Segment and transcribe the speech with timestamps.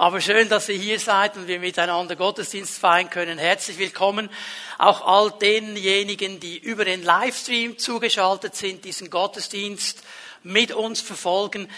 [0.00, 3.36] Aber schön, dass ihr hier seid und wir miteinander Gottesdienst feiern können.
[3.36, 4.30] Herzlich willkommen
[4.78, 10.02] auch all denjenigen, die über den Livestream zugeschaltet sind, diesen Gottesdienst
[10.42, 11.70] mit uns verfolgen.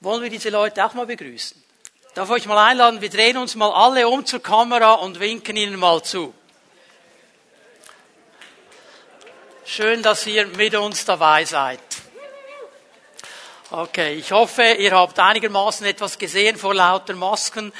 [0.00, 1.62] Wollen wir diese Leute auch mal begrüßen?
[2.14, 5.58] Darf ich euch mal einladen, wir drehen uns mal alle um zur Kamera und winken
[5.58, 6.32] ihnen mal zu.
[9.66, 11.93] Schön, dass ihr mit uns dabei seid.
[13.76, 17.72] Okay, ich hoffe, ihr habt einigermaßen etwas gesehen vor lauter Masken,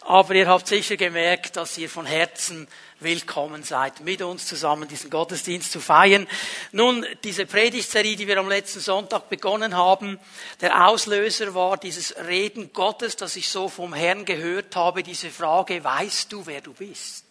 [0.00, 2.66] aber ihr habt sicher gemerkt, dass ihr von Herzen
[2.98, 6.26] willkommen seid, mit uns zusammen diesen Gottesdienst zu feiern.
[6.72, 10.18] Nun, diese Predigtserie, die wir am letzten Sonntag begonnen haben,
[10.60, 15.84] der Auslöser war dieses Reden Gottes, das ich so vom Herrn gehört habe, diese Frage,
[15.84, 17.26] weißt du, wer du bist?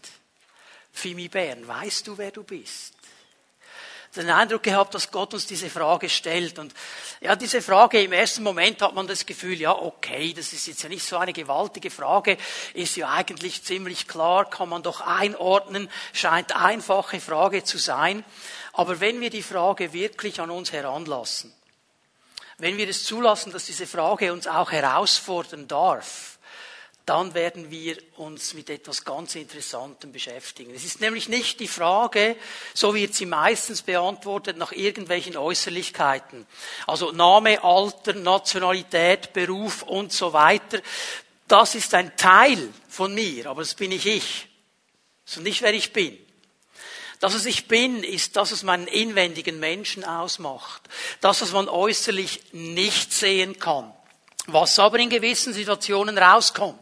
[0.94, 2.97] Fimi Bern, weißt du, wer du bist?
[4.18, 6.60] Den Eindruck gehabt, dass Gott uns diese Frage stellt.
[6.60, 6.74] Und
[7.22, 10.84] ja, diese Frage, im ersten Moment hat man das Gefühl, ja, okay, das ist jetzt
[10.84, 12.38] ja nicht so eine gewaltige Frage,
[12.74, 18.24] ist ja eigentlich ziemlich klar, kann man doch einordnen, scheint einfache Frage zu sein.
[18.74, 21.54] Aber wenn wir die Frage wirklich an uns heranlassen,
[22.60, 26.37] wenn wir es zulassen, dass diese Frage uns auch herausfordern darf,
[27.08, 30.76] dann werden wir uns mit etwas ganz Interessantem beschäftigen.
[30.76, 32.36] Es ist nämlich nicht die Frage,
[32.74, 36.46] so wird sie meistens beantwortet, nach irgendwelchen Äußerlichkeiten.
[36.86, 40.82] Also Name, Alter, Nationalität, Beruf und so weiter.
[41.48, 44.50] Das ist ein Teil von mir, aber das bin nicht ich.
[45.26, 46.20] Das ist nicht, wer ich bin.
[47.22, 50.82] Das, was ich bin, ist das, was meinen inwendigen Menschen ausmacht.
[51.22, 53.94] Das, was man äußerlich nicht sehen kann.
[54.48, 56.80] Was aber in gewissen Situationen rauskommt.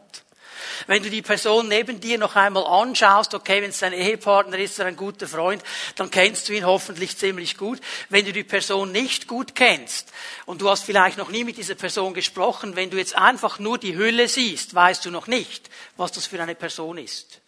[0.88, 4.80] Wenn du die Person neben dir noch einmal anschaust, okay, wenn es dein Ehepartner ist
[4.80, 5.64] oder ein guter Freund,
[5.96, 7.80] dann kennst du ihn hoffentlich ziemlich gut.
[8.10, 10.12] Wenn du die Person nicht gut kennst
[10.46, 13.78] und du hast vielleicht noch nie mit dieser Person gesprochen, wenn du jetzt einfach nur
[13.78, 17.42] die Hülle siehst, weißt du noch nicht, was das für eine Person ist.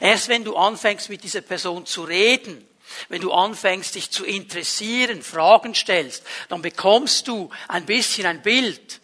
[0.00, 2.66] Erst wenn du anfängst mit dieser Person zu reden,
[3.08, 8.99] wenn du anfängst, dich zu interessieren, Fragen stellst, dann bekommst du ein bisschen ein Bild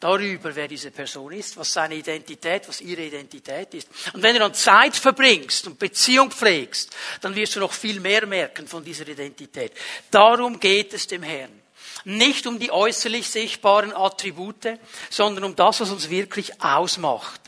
[0.00, 3.88] darüber, wer diese Person ist, was seine Identität, was ihre Identität ist.
[4.14, 8.26] Und wenn du dann Zeit verbringst und Beziehung pflegst, dann wirst du noch viel mehr
[8.26, 9.72] merken von dieser Identität.
[10.10, 11.60] Darum geht es dem Herrn.
[12.04, 14.78] Nicht um die äußerlich sichtbaren Attribute,
[15.10, 17.40] sondern um das, was uns wirklich ausmacht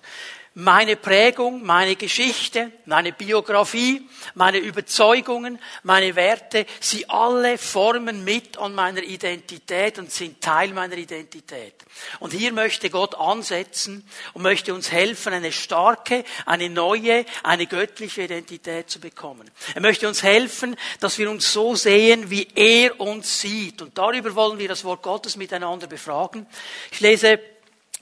[0.55, 8.75] meine Prägung, meine Geschichte, meine Biografie, meine Überzeugungen, meine Werte, sie alle formen mit an
[8.75, 11.75] meiner Identität und sind Teil meiner Identität.
[12.21, 18.23] Und hier möchte Gott ansetzen und möchte uns helfen, eine starke, eine neue, eine göttliche
[18.23, 19.51] Identität zu bekommen.
[19.75, 23.81] Er möchte uns helfen, dass wir uns so sehen, wie er uns sieht.
[23.81, 26.47] Und darüber wollen wir das Wort Gottes miteinander befragen.
[26.91, 27.41] Ich lese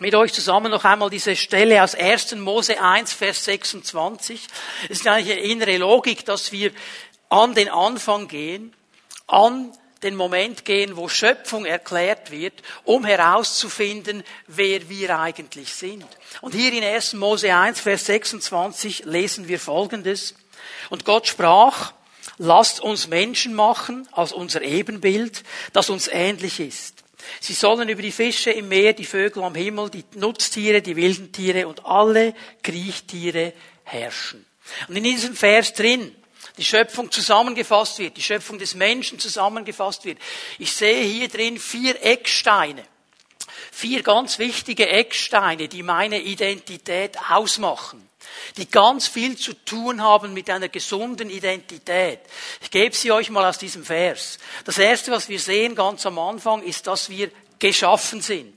[0.00, 2.36] mit euch zusammen noch einmal diese Stelle aus 1.
[2.36, 4.46] Mose 1, Vers 26.
[4.88, 6.72] Es ist eigentlich eine innere Logik, dass wir
[7.28, 8.74] an den Anfang gehen,
[9.26, 9.72] an
[10.02, 16.06] den Moment gehen, wo Schöpfung erklärt wird, um herauszufinden, wer wir eigentlich sind.
[16.40, 17.12] Und hier in 1.
[17.12, 20.34] Mose 1, Vers 26 lesen wir Folgendes.
[20.88, 21.92] Und Gott sprach,
[22.38, 25.44] lasst uns Menschen machen als unser Ebenbild,
[25.74, 27.00] das uns ähnlich ist
[27.40, 31.32] Sie sollen über die Fische im Meer, die Vögel am Himmel, die Nutztiere, die wilden
[31.32, 33.52] Tiere und alle Kriechtiere
[33.84, 34.44] herrschen.
[34.88, 36.14] Und in diesem Vers drin,
[36.56, 40.18] die Schöpfung zusammengefasst wird, die Schöpfung des Menschen zusammengefasst wird.
[40.58, 42.84] Ich sehe hier drin vier Ecksteine.
[43.72, 48.09] Vier ganz wichtige Ecksteine, die meine Identität ausmachen
[48.56, 52.20] die ganz viel zu tun haben mit einer gesunden Identität.
[52.60, 54.38] Ich gebe sie euch mal aus diesem Vers.
[54.64, 58.54] Das erste, was wir sehen ganz am Anfang, ist, dass wir geschaffen sind.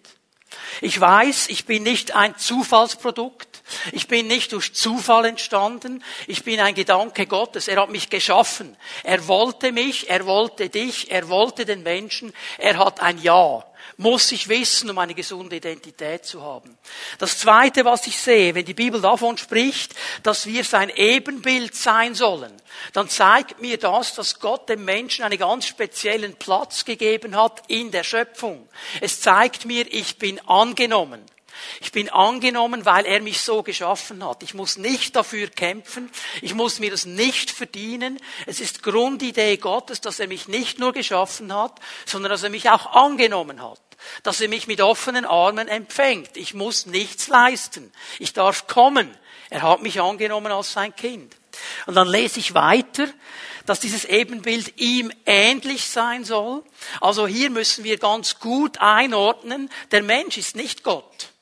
[0.81, 3.62] Ich weiß, ich bin nicht ein Zufallsprodukt.
[3.91, 6.03] Ich bin nicht durch Zufall entstanden.
[6.28, 7.67] Ich bin ein Gedanke Gottes.
[7.67, 8.78] Er hat mich geschaffen.
[9.03, 12.33] Er wollte mich, er wollte dich, er wollte den Menschen.
[12.57, 13.66] Er hat ein Ja
[13.98, 16.78] muss ich wissen, um eine gesunde Identität zu haben.
[17.20, 19.94] Das Zweite, was ich sehe, wenn die Bibel davon spricht,
[20.24, 22.54] dass wir sein Ebenbild sein sollen,
[22.94, 27.92] dann zeigt mir das, dass Gott dem Menschen einen ganz speziellen Platz gegeben hat in
[27.92, 28.68] der Schöpfung.
[29.01, 31.22] Es zeigt mir, ich bin angenommen.
[31.81, 34.44] Ich bin angenommen, weil er mich so geschaffen hat.
[34.44, 36.10] Ich muss nicht dafür kämpfen.
[36.42, 38.19] Ich muss mir das nicht verdienen.
[38.45, 42.69] Es ist Grundidee Gottes, dass er mich nicht nur geschaffen hat, sondern dass er mich
[42.69, 43.81] auch angenommen hat.
[44.24, 46.36] Dass er mich mit offenen Armen empfängt.
[46.36, 47.92] Ich muss nichts leisten.
[48.19, 49.15] Ich darf kommen.
[49.50, 51.36] Er hat mich angenommen als sein Kind.
[51.86, 53.07] Und dann lese ich weiter,
[53.65, 56.63] dass dieses Ebenbild ihm ähnlich sein soll.
[57.00, 61.32] Also hier müssen wir ganz gut einordnen, der Mensch ist nicht Gott.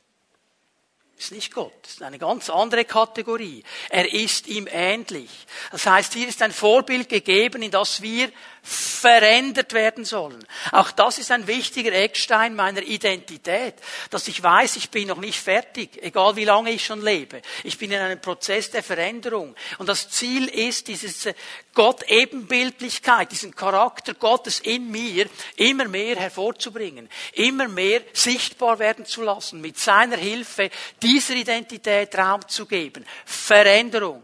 [1.21, 1.73] Ist nicht Gott.
[1.83, 3.63] Das ist eine ganz andere Kategorie.
[3.89, 5.29] Er ist ihm ähnlich.
[5.71, 8.31] Das heißt, hier ist ein Vorbild gegeben, in das wir
[8.63, 10.45] verändert werden sollen.
[10.71, 13.75] Auch das ist ein wichtiger Eckstein meiner Identität,
[14.11, 17.41] dass ich weiß, ich bin noch nicht fertig, egal wie lange ich schon lebe.
[17.63, 19.55] Ich bin in einem Prozess der Veränderung.
[19.79, 21.33] Und das Ziel ist, diese
[21.73, 29.61] Gott-Ebenbildlichkeit, diesen Charakter Gottes in mir immer mehr hervorzubringen, immer mehr sichtbar werden zu lassen,
[29.61, 30.69] mit seiner Hilfe
[31.01, 33.05] dieser Identität Raum zu geben.
[33.25, 34.21] Veränderung.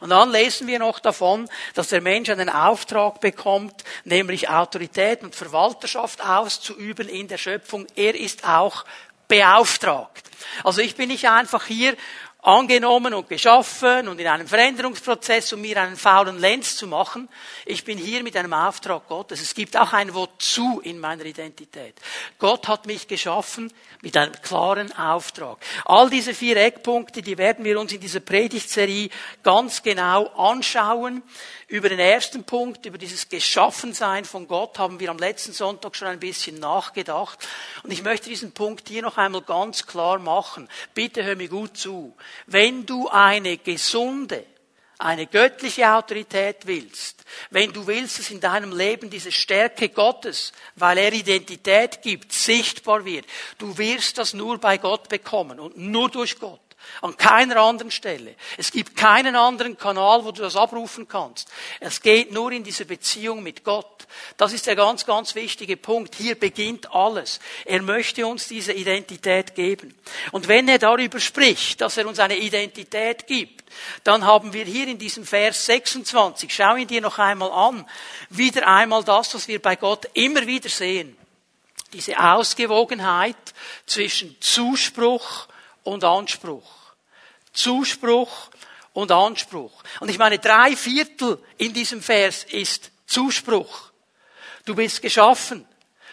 [0.00, 5.34] Und dann lesen wir noch davon, dass der Mensch einen Auftrag bekommt, nämlich Autorität und
[5.34, 7.86] Verwalterschaft auszuüben in der Schöpfung.
[7.94, 8.84] Er ist auch
[9.28, 10.30] beauftragt.
[10.64, 11.96] Also ich bin nicht einfach hier
[12.48, 17.28] angenommen und geschaffen und in einem Veränderungsprozess, um mir einen faulen Lenz zu machen.
[17.66, 19.42] Ich bin hier mit einem Auftrag Gottes.
[19.42, 21.94] Es gibt auch ein Wozu in meiner Identität.
[22.38, 25.58] Gott hat mich geschaffen mit einem klaren Auftrag.
[25.84, 29.10] All diese vier Eckpunkte, die werden wir uns in dieser Predigtserie
[29.42, 31.22] ganz genau anschauen.
[31.68, 36.08] Über den ersten Punkt, über dieses Geschaffensein von Gott, haben wir am letzten Sonntag schon
[36.08, 37.46] ein bisschen nachgedacht.
[37.82, 40.66] Und ich möchte diesen Punkt hier noch einmal ganz klar machen.
[40.94, 42.16] Bitte hör mir gut zu.
[42.46, 44.46] Wenn du eine gesunde,
[44.96, 50.96] eine göttliche Autorität willst, wenn du willst, dass in deinem Leben diese Stärke Gottes, weil
[50.96, 53.26] er Identität gibt, sichtbar wird,
[53.58, 56.60] du wirst das nur bei Gott bekommen und nur durch Gott.
[57.00, 58.34] An keiner anderen Stelle.
[58.56, 61.48] Es gibt keinen anderen Kanal, wo du das abrufen kannst.
[61.80, 64.06] Es geht nur in dieser Beziehung mit Gott.
[64.36, 66.14] Das ist der ganz, ganz wichtige Punkt.
[66.14, 67.40] Hier beginnt alles.
[67.64, 69.94] Er möchte uns diese Identität geben.
[70.32, 73.64] Und wenn er darüber spricht, dass er uns eine Identität gibt,
[74.04, 77.86] dann haben wir hier in diesem Vers 26, schau ihn dir noch einmal an,
[78.30, 81.16] wieder einmal das, was wir bei Gott immer wieder sehen.
[81.92, 83.36] Diese Ausgewogenheit
[83.86, 85.48] zwischen Zuspruch
[85.88, 86.70] und Anspruch.
[87.52, 88.50] Zuspruch
[88.92, 89.72] und Anspruch.
[90.00, 93.90] Und ich meine, drei Viertel in diesem Vers ist Zuspruch.
[94.64, 95.66] Du bist geschaffen.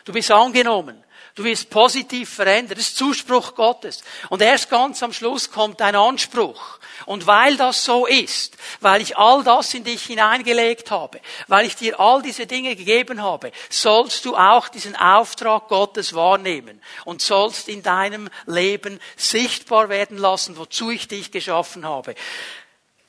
[0.06, 1.04] Du bist angenommen.
[1.36, 2.77] Du wirst positiv verändert.
[2.77, 4.01] Das ist Zuspruch Gottes.
[4.30, 6.80] Und erst ganz am Schluss kommt ein Anspruch.
[7.06, 11.76] Und weil das so ist, weil ich all das in dich hineingelegt habe, weil ich
[11.76, 17.70] dir all diese Dinge gegeben habe, sollst du auch diesen Auftrag Gottes wahrnehmen und sollst
[17.70, 22.16] in deinem Leben sichtbar werden lassen, wozu ich dich geschaffen habe.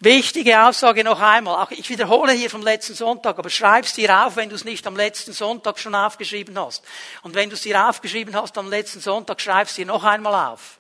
[0.01, 1.65] Wichtige Aussage noch einmal.
[1.65, 4.87] Auch ich wiederhole hier vom letzten Sonntag, aber schreib's dir auf, wenn du es nicht
[4.87, 6.85] am letzten Sonntag schon aufgeschrieben hast.
[7.23, 10.79] Und wenn du es dir aufgeschrieben hast am letzten Sonntag, schreib's dir noch einmal auf.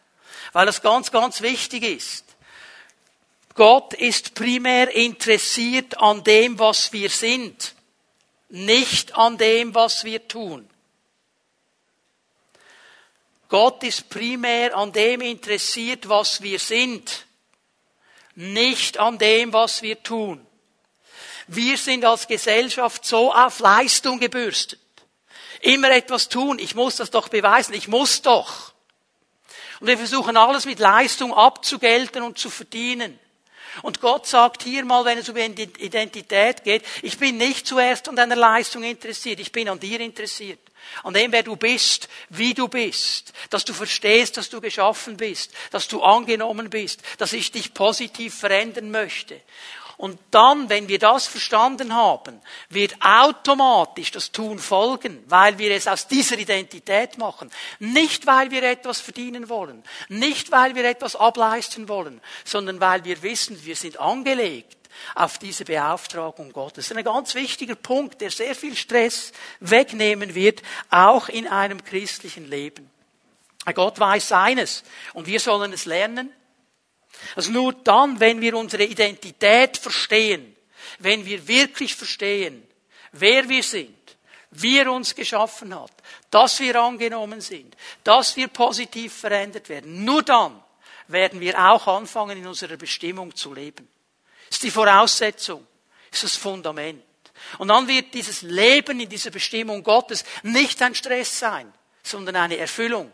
[0.53, 2.26] Weil das ganz, ganz wichtig ist.
[3.57, 7.75] Gott ist primär interessiert an dem, was wir sind,
[8.49, 10.69] nicht an dem, was wir tun.
[13.49, 17.27] Gott ist primär an dem interessiert, was wir sind
[18.37, 20.47] nicht an dem, was wir tun.
[21.49, 24.81] Wir sind als Gesellschaft so auf Leistung gebürstet.
[25.61, 28.73] Immer etwas tun, ich muss das doch beweisen, ich muss doch.
[29.81, 33.19] Und wir versuchen alles mit Leistung abzugelten und zu verdienen.
[33.83, 38.17] Und Gott sagt hier mal, wenn es um Identität geht, ich bin nicht zuerst an
[38.17, 40.59] deiner Leistung interessiert, ich bin an dir interessiert.
[41.03, 45.53] An dem, wer du bist, wie du bist, dass du verstehst, dass du geschaffen bist,
[45.71, 49.41] dass du angenommen bist, dass ich dich positiv verändern möchte.
[49.97, 55.87] Und dann, wenn wir das verstanden haben, wird automatisch das Tun folgen, weil wir es
[55.87, 57.51] aus dieser Identität machen.
[57.79, 63.23] Nicht, weil wir etwas verdienen wollen, nicht, weil wir etwas ableisten wollen, sondern weil wir
[63.23, 64.77] wissen, wir sind angelegt
[65.15, 66.89] auf diese Beauftragung Gottes.
[66.89, 71.83] Das ist ein ganz wichtiger Punkt, der sehr viel Stress wegnehmen wird, auch in einem
[71.85, 72.91] christlichen Leben.
[73.75, 74.85] Gott weiß seines
[75.15, 76.33] und wir sollen es lernen.
[77.35, 80.57] Also nur dann, wenn wir unsere Identität verstehen,
[80.99, 82.67] wenn wir wirklich verstehen,
[83.13, 83.95] wer wir sind,
[84.51, 85.93] wie er uns geschaffen hat,
[86.31, 90.63] dass wir angenommen sind, dass wir positiv verändert werden, nur dann
[91.09, 93.89] werden wir auch anfangen, in unserer Bestimmung zu leben.
[94.49, 95.67] Das ist die Voraussetzung,
[96.11, 97.03] das ist das Fundament.
[97.59, 102.57] Und dann wird dieses Leben in dieser Bestimmung Gottes nicht ein Stress sein, sondern eine
[102.57, 103.13] Erfüllung,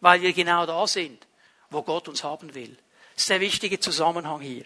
[0.00, 1.26] weil wir genau da sind,
[1.70, 2.76] wo Gott uns haben will.
[3.16, 4.64] Das ist der wichtige Zusammenhang hier.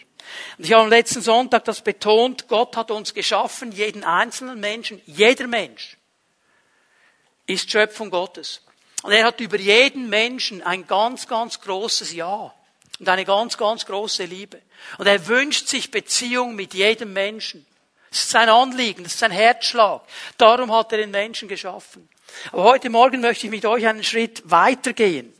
[0.57, 5.01] Und ich habe am letzten Sonntag das betont, Gott hat uns geschaffen, jeden einzelnen Menschen,
[5.05, 5.97] jeder Mensch
[7.47, 8.61] ist Schöpfung Gottes.
[9.03, 12.53] Und er hat über jeden Menschen ein ganz, ganz großes Ja
[12.99, 14.61] und eine ganz, ganz große Liebe.
[14.97, 17.65] Und er wünscht sich Beziehung mit jedem Menschen.
[18.09, 20.01] Das ist sein Anliegen, das ist sein Herzschlag.
[20.37, 22.09] Darum hat er den Menschen geschaffen.
[22.51, 25.33] Aber heute Morgen möchte ich mit euch einen Schritt weitergehen.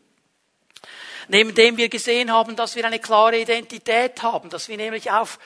[1.31, 5.39] Neben dem wir gesehen haben, dass wir eine klare Identität haben, dass wir nämlich auf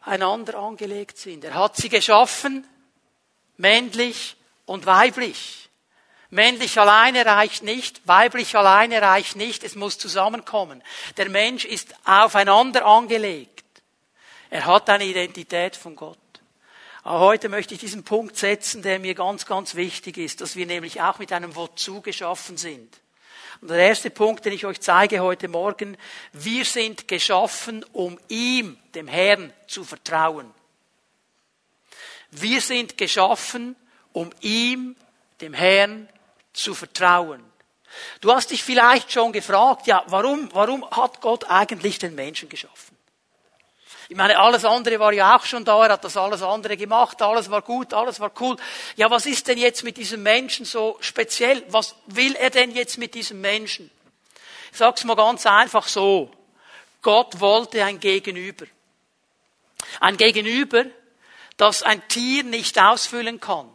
[0.00, 1.44] einander angelegt sind.
[1.44, 2.66] Er hat sie geschaffen,
[3.58, 5.68] männlich und weiblich.
[6.30, 10.82] Männlich alleine reicht nicht, weiblich alleine reicht nicht, es muss zusammenkommen.
[11.18, 13.66] Der Mensch ist aufeinander angelegt.
[14.48, 16.16] Er hat eine Identität von Gott.
[17.02, 20.64] Aber heute möchte ich diesen Punkt setzen, der mir ganz, ganz wichtig ist, dass wir
[20.64, 23.00] nämlich auch mit einem Wozu geschaffen sind.
[23.60, 25.96] Und der erste Punkt, den ich euch zeige heute Morgen,
[26.32, 30.52] wir sind geschaffen, um ihm, dem Herrn, zu vertrauen.
[32.30, 33.74] Wir sind geschaffen,
[34.12, 34.96] um ihm,
[35.40, 36.08] dem Herrn,
[36.52, 37.42] zu vertrauen.
[38.20, 42.97] Du hast dich vielleicht schon gefragt, ja, warum, warum hat Gott eigentlich den Menschen geschaffen?
[44.10, 47.20] Ich meine, alles andere war ja auch schon da, er hat das alles andere gemacht,
[47.20, 48.56] alles war gut, alles war cool.
[48.96, 51.62] Ja, was ist denn jetzt mit diesem Menschen so speziell?
[51.68, 53.90] Was will er denn jetzt mit diesem Menschen?
[54.72, 56.30] Ich sag's mal ganz einfach so.
[57.02, 58.64] Gott wollte ein Gegenüber.
[60.00, 60.86] Ein Gegenüber,
[61.58, 63.68] das ein Tier nicht ausfüllen kann.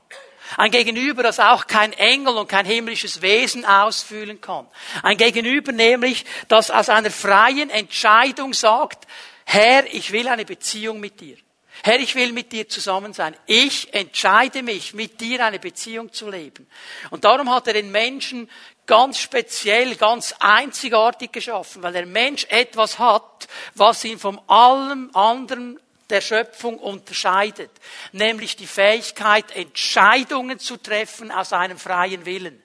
[0.57, 4.67] Ein Gegenüber, das auch kein Engel und kein himmlisches Wesen ausfüllen kann.
[5.03, 9.07] Ein Gegenüber nämlich, das aus einer freien Entscheidung sagt,
[9.45, 11.37] Herr, ich will eine Beziehung mit dir.
[11.83, 13.35] Herr, ich will mit dir zusammen sein.
[13.45, 16.67] Ich entscheide mich, mit dir eine Beziehung zu leben.
[17.09, 18.49] Und darum hat er den Menschen
[18.85, 25.79] ganz speziell, ganz einzigartig geschaffen, weil der Mensch etwas hat, was ihn von allem anderen
[26.09, 27.71] der Schöpfung unterscheidet,
[28.11, 32.61] nämlich die Fähigkeit, Entscheidungen zu treffen aus einem freien Willen.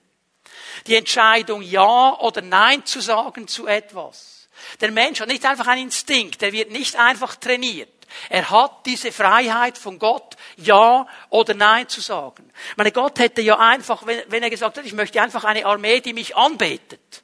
[0.87, 4.38] Die Entscheidung Ja oder Nein zu sagen zu etwas.
[4.81, 7.89] Der Mensch hat nicht einfach einen Instinkt, der wird nicht einfach trainiert.
[8.29, 12.51] Er hat diese Freiheit von Gott, Ja oder Nein zu sagen.
[12.75, 16.13] Meine Gott hätte ja einfach, wenn er gesagt hat, ich möchte einfach eine Armee, die
[16.13, 17.23] mich anbetet,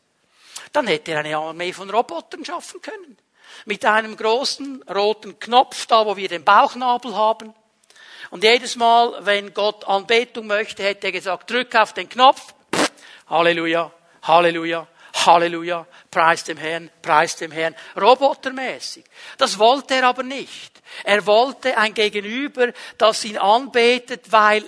[0.73, 3.17] dann hätte er eine Armee von Robotern schaffen können.
[3.65, 7.53] Mit einem großen roten Knopf, da wo wir den Bauchnabel haben.
[8.29, 12.53] Und jedes Mal, wenn Gott Anbetung möchte, hätte er gesagt, drück auf den Knopf,
[13.29, 13.91] Halleluja,
[14.23, 19.05] Halleluja, Halleluja, preis dem Herrn, preis dem Herrn, robotermäßig.
[19.37, 20.81] Das wollte er aber nicht.
[21.03, 24.63] Er wollte ein Gegenüber, das ihn anbetet, weil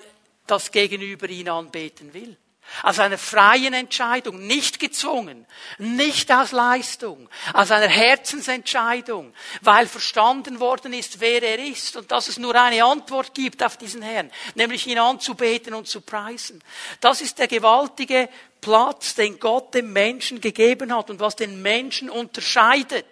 [0.48, 2.38] das Gegenüber ihn anbeten will.
[2.84, 5.46] Aus einer freien Entscheidung, nicht gezwungen,
[5.78, 12.28] nicht aus Leistung, aus einer Herzensentscheidung, weil verstanden worden ist, wer er ist und dass
[12.28, 16.62] es nur eine Antwort gibt auf diesen Herrn, nämlich ihn anzubeten und zu preisen.
[17.00, 18.28] Das ist der gewaltige
[18.62, 23.06] Platz, den Gott dem Menschen gegeben hat und was den Menschen unterscheidet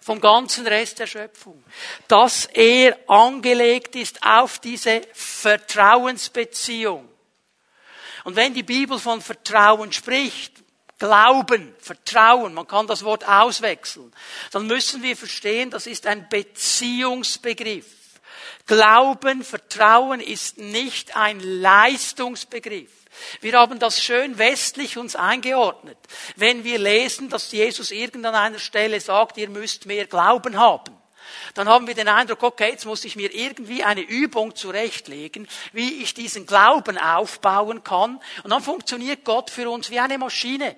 [0.00, 1.62] vom ganzen Rest der Schöpfung.
[2.08, 7.08] Dass er angelegt ist auf diese Vertrauensbeziehung.
[8.24, 10.60] Und wenn die Bibel von Vertrauen spricht,
[10.98, 14.12] Glauben, Vertrauen, man kann das Wort auswechseln,
[14.52, 17.86] dann müssen wir verstehen, das ist ein Beziehungsbegriff.
[18.66, 22.99] Glauben, Vertrauen ist nicht ein Leistungsbegriff.
[23.40, 25.98] Wir haben das schön westlich uns eingeordnet.
[26.36, 30.96] Wenn wir lesen, dass Jesus irgendein einer Stelle sagt, ihr müsst mehr Glauben haben,
[31.54, 36.02] dann haben wir den Eindruck, okay, jetzt muss ich mir irgendwie eine Übung zurechtlegen, wie
[36.02, 38.20] ich diesen Glauben aufbauen kann.
[38.44, 40.76] Und dann funktioniert Gott für uns wie eine Maschine.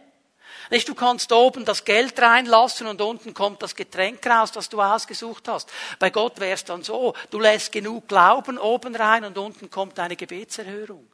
[0.70, 4.80] Nicht, du kannst oben das Geld reinlassen und unten kommt das Getränk raus, das du
[4.80, 5.70] ausgesucht hast.
[5.98, 9.98] Bei Gott wäre es dann so, du lässt genug Glauben oben rein und unten kommt
[9.98, 11.11] eine Gebetserhörung.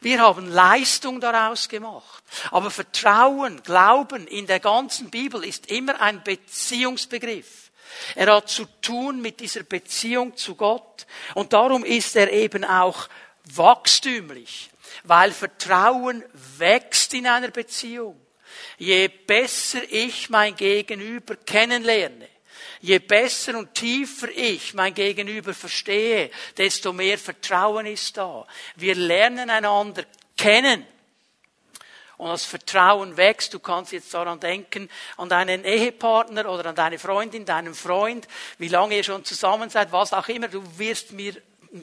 [0.00, 2.22] Wir haben Leistung daraus gemacht.
[2.50, 7.70] Aber Vertrauen, Glauben in der ganzen Bibel ist immer ein Beziehungsbegriff.
[8.14, 11.06] Er hat zu tun mit dieser Beziehung zu Gott.
[11.34, 13.08] Und darum ist er eben auch
[13.44, 14.70] wachstümlich.
[15.04, 16.24] Weil Vertrauen
[16.58, 18.20] wächst in einer Beziehung.
[18.78, 22.28] Je besser ich mein Gegenüber kennenlerne,
[22.80, 28.46] Je besser und tiefer ich mein Gegenüber verstehe, desto mehr Vertrauen ist da.
[28.76, 30.04] Wir lernen einander
[30.36, 30.86] kennen.
[32.16, 33.54] Und das Vertrauen wächst.
[33.54, 38.26] Du kannst jetzt daran denken, an deinen Ehepartner oder an deine Freundin, deinen Freund,
[38.58, 40.48] wie lange ihr schon zusammen seid, was auch immer.
[40.48, 41.40] Du wirst mir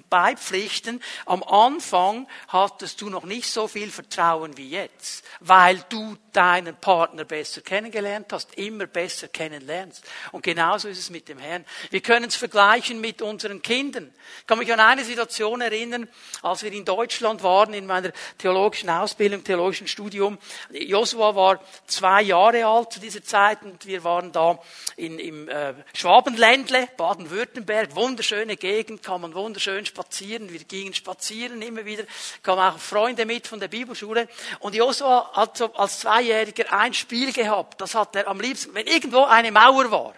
[0.09, 6.75] beipflichten, am Anfang hattest du noch nicht so viel Vertrauen wie jetzt, weil du deinen
[6.75, 10.03] Partner besser kennengelernt hast, immer besser kennenlernst.
[10.31, 11.65] Und genauso ist es mit dem Herrn.
[11.89, 14.13] Wir können es vergleichen mit unseren Kindern.
[14.39, 16.07] Ich kann mich an eine Situation erinnern,
[16.41, 20.37] als wir in Deutschland waren, in meiner theologischen Ausbildung, theologischen Studium.
[20.71, 24.59] Josua war zwei Jahre alt zu dieser Zeit und wir waren da
[24.97, 30.53] in, im äh, Schwabenländle, Baden-Württemberg, wunderschöne Gegend, kann man wunderschön schön spazieren.
[30.53, 32.05] Wir gingen spazieren immer wieder,
[32.41, 34.29] kamen auch Freunde mit von der Bibelschule.
[34.59, 37.81] Und Josua hat so als Zweijähriger ein Spiel gehabt.
[37.81, 40.15] Das hat er am liebsten, wenn irgendwo eine Mauer war.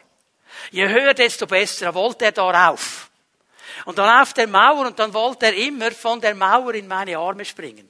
[0.70, 1.86] Je höher, desto besser.
[1.86, 3.10] Da wollte er da rauf.
[3.86, 7.18] Und dann auf der Mauer und dann wollte er immer von der Mauer in meine
[7.18, 7.90] Arme springen.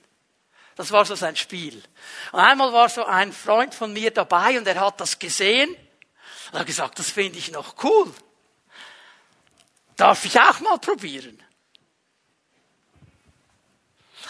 [0.75, 1.83] Das war so sein Spiel.
[2.31, 5.75] Und einmal war so ein Freund von mir dabei und er hat das gesehen
[6.51, 8.13] und hat gesagt, das finde ich noch cool.
[9.97, 11.43] Darf ich auch mal probieren?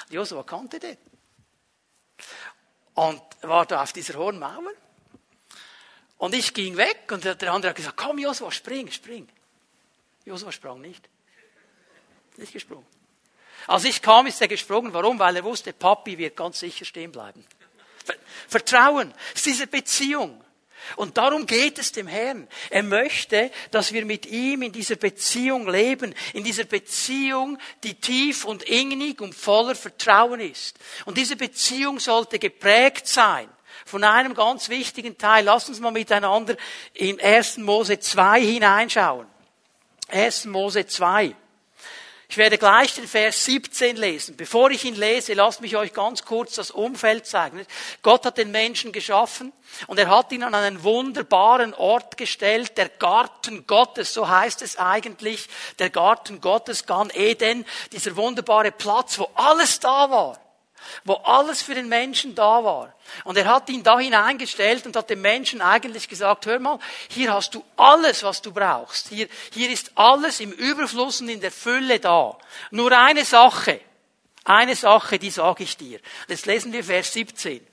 [0.09, 0.97] Josua kannte den.
[2.93, 4.71] Und war da auf dieser hohen Mauer.
[6.17, 9.27] Und ich ging weg und der andere hat gesagt, komm Josua, spring, spring.
[10.25, 11.07] Josua sprang nicht.
[12.37, 12.85] Nicht gesprungen.
[13.67, 14.93] Als ich kam, ist er gesprungen.
[14.93, 15.19] Warum?
[15.19, 17.45] Weil er wusste, Papi wird ganz sicher stehen bleiben.
[18.47, 19.13] Vertrauen.
[19.33, 20.43] Es ist diese Beziehung.
[20.95, 22.47] Und darum geht es dem Herrn.
[22.69, 28.45] Er möchte, dass wir mit ihm in dieser Beziehung leben, in dieser Beziehung, die tief
[28.45, 30.77] und innig und voller Vertrauen ist.
[31.05, 33.49] Und diese Beziehung sollte geprägt sein
[33.85, 35.45] von einem ganz wichtigen Teil.
[35.45, 36.55] Lass uns mal miteinander
[36.93, 37.57] in 1.
[37.57, 39.27] Mose 2 hineinschauen.
[40.09, 40.45] 1.
[40.45, 41.35] Mose 2.
[42.29, 44.35] Ich werde gleich den Vers 17 lesen.
[44.35, 47.65] Bevor ich ihn lese, lasst mich euch ganz kurz das Umfeld zeigen.
[48.01, 49.53] Gott hat den Menschen geschaffen
[49.87, 54.77] und er hat ihn an einen wunderbaren Ort gestellt, der Garten Gottes, so heißt es
[54.77, 55.47] eigentlich,
[55.79, 60.46] der Garten Gottes, Gan Eden, dieser wunderbare Platz, wo alles da war
[61.03, 62.93] wo alles für den Menschen da war.
[63.23, 66.79] Und er hat ihn da hineingestellt und hat dem Menschen eigentlich gesagt, hör mal,
[67.09, 69.09] hier hast du alles, was du brauchst.
[69.09, 72.37] Hier, hier ist alles im Überfluss und in der Fülle da.
[72.71, 73.79] Nur eine Sache,
[74.43, 75.99] eine Sache, die sage ich dir.
[76.27, 77.65] Jetzt lesen wir Vers 17.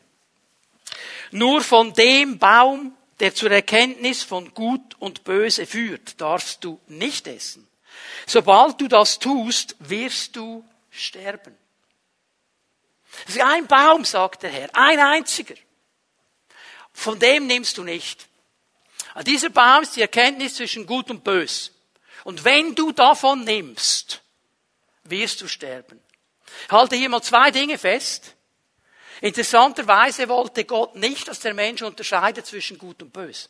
[1.31, 7.27] Nur von dem Baum, der zur Erkenntnis von Gut und Böse führt, darfst du nicht
[7.27, 7.67] essen.
[8.27, 11.57] Sobald du das tust, wirst du sterben.
[13.27, 15.55] Das ist ein Baum, sagt der Herr, ein einziger.
[16.93, 18.29] Von dem nimmst du nicht.
[19.27, 21.73] dieser Baum ist die Erkenntnis zwischen Gut und Bös.
[22.25, 24.23] Und wenn du davon nimmst,
[25.05, 26.01] wirst du sterben.
[26.71, 28.35] Halte hier mal zwei Dinge fest.
[29.21, 33.49] Interessanterweise wollte Gott nicht, dass der Mensch unterscheidet zwischen Gut und Bös.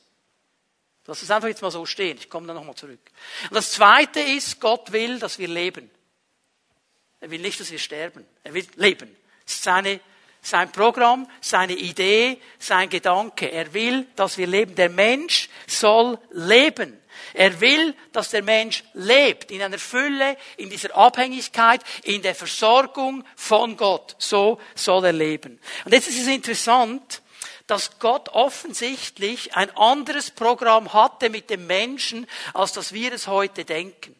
[1.06, 2.16] Lass es einfach jetzt mal so stehen.
[2.16, 3.00] Ich komme da nochmal zurück.
[3.50, 5.90] Und das zweite ist, Gott will, dass wir leben.
[7.20, 8.26] Er will nicht, dass wir sterben.
[8.42, 10.00] Er will leben seine,
[10.42, 13.50] sein Programm, seine Idee, sein Gedanke.
[13.50, 14.74] Er will, dass wir leben.
[14.74, 17.00] Der Mensch soll leben.
[17.32, 23.24] Er will, dass der Mensch lebt in einer Fülle, in dieser Abhängigkeit, in der Versorgung
[23.36, 24.16] von Gott.
[24.18, 25.58] So soll er leben.
[25.84, 27.22] Und jetzt ist es interessant,
[27.66, 33.64] dass Gott offensichtlich ein anderes Programm hatte mit dem Menschen, als dass wir es heute
[33.64, 34.14] denken.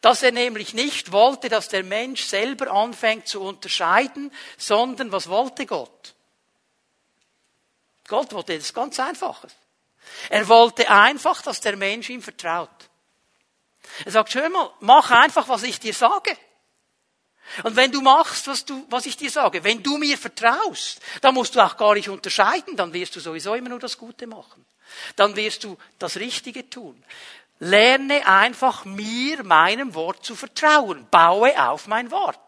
[0.00, 5.66] Dass er nämlich nicht wollte, dass der Mensch selber anfängt zu unterscheiden, sondern was wollte
[5.66, 6.14] Gott?
[8.08, 9.52] Gott wollte das ganz Einfaches.
[10.30, 12.70] Er wollte einfach, dass der Mensch ihm vertraut.
[14.04, 16.36] Er sagt, schau mal, mach einfach, was ich dir sage.
[17.64, 21.34] Und wenn du machst, was, du, was ich dir sage, wenn du mir vertraust, dann
[21.34, 24.64] musst du auch gar nicht unterscheiden, dann wirst du sowieso immer nur das Gute machen.
[25.16, 27.02] Dann wirst du das Richtige tun.
[27.60, 31.06] Lerne einfach mir, meinem Wort zu vertrauen.
[31.10, 32.38] Baue auf mein Wort.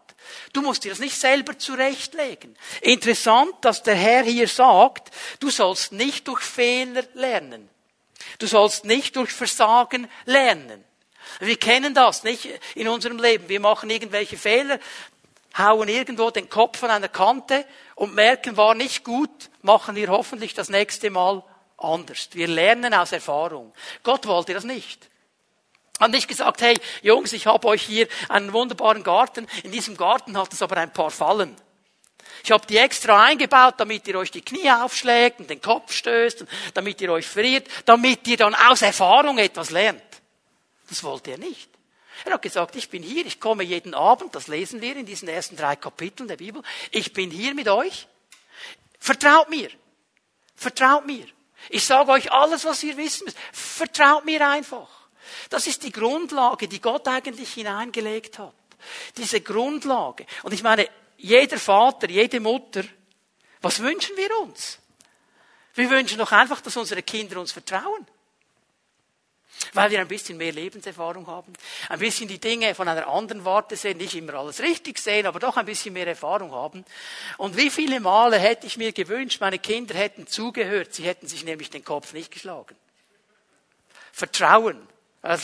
[0.53, 2.57] Du musst dir das nicht selber zurechtlegen.
[2.81, 7.69] Interessant, dass der Herr hier sagt, du sollst nicht durch Fehler lernen.
[8.39, 10.83] Du sollst nicht durch Versagen lernen.
[11.39, 13.49] Wir kennen das nicht in unserem Leben.
[13.49, 14.79] Wir machen irgendwelche Fehler,
[15.57, 20.53] hauen irgendwo den Kopf an einer Kante und merken, war nicht gut, machen wir hoffentlich
[20.53, 21.43] das nächste Mal
[21.83, 22.29] anders.
[22.33, 23.73] Wir lernen aus Erfahrung.
[24.03, 25.09] Gott wollte das nicht.
[25.99, 29.47] Hat nicht gesagt, hey Jungs, ich habe euch hier einen wunderbaren Garten.
[29.63, 31.55] In diesem Garten hat es aber ein paar Fallen.
[32.43, 36.41] Ich habe die extra eingebaut, damit ihr euch die Knie aufschlägt und den Kopf stößt,
[36.41, 40.01] und damit ihr euch friert, damit ihr dann aus Erfahrung etwas lernt.
[40.89, 41.69] Das wollte er nicht.
[42.25, 45.27] Er hat gesagt, ich bin hier, ich komme jeden Abend, das lesen wir in diesen
[45.27, 46.61] ersten drei Kapiteln der Bibel.
[46.91, 48.07] Ich bin hier mit euch.
[48.99, 49.69] Vertraut mir.
[50.55, 51.25] Vertraut mir.
[51.69, 53.37] Ich sage euch alles, was ihr wissen müsst.
[53.51, 54.89] Vertraut mir einfach.
[55.49, 58.53] Das ist die Grundlage, die Gott eigentlich hineingelegt hat.
[59.17, 60.25] Diese Grundlage.
[60.43, 62.83] Und ich meine, jeder Vater, jede Mutter,
[63.61, 64.79] was wünschen wir uns?
[65.73, 68.05] Wir wünschen doch einfach, dass unsere Kinder uns vertrauen.
[69.73, 71.53] Weil wir ein bisschen mehr Lebenserfahrung haben,
[71.89, 75.39] ein bisschen die Dinge von einer anderen Warte sehen, nicht immer alles richtig sehen, aber
[75.39, 76.83] doch ein bisschen mehr Erfahrung haben.
[77.37, 81.43] Und wie viele Male hätte ich mir gewünscht, meine Kinder hätten zugehört, sie hätten sich
[81.43, 82.75] nämlich den Kopf nicht geschlagen.
[84.11, 84.87] Vertrauen
[85.23, 85.43] Das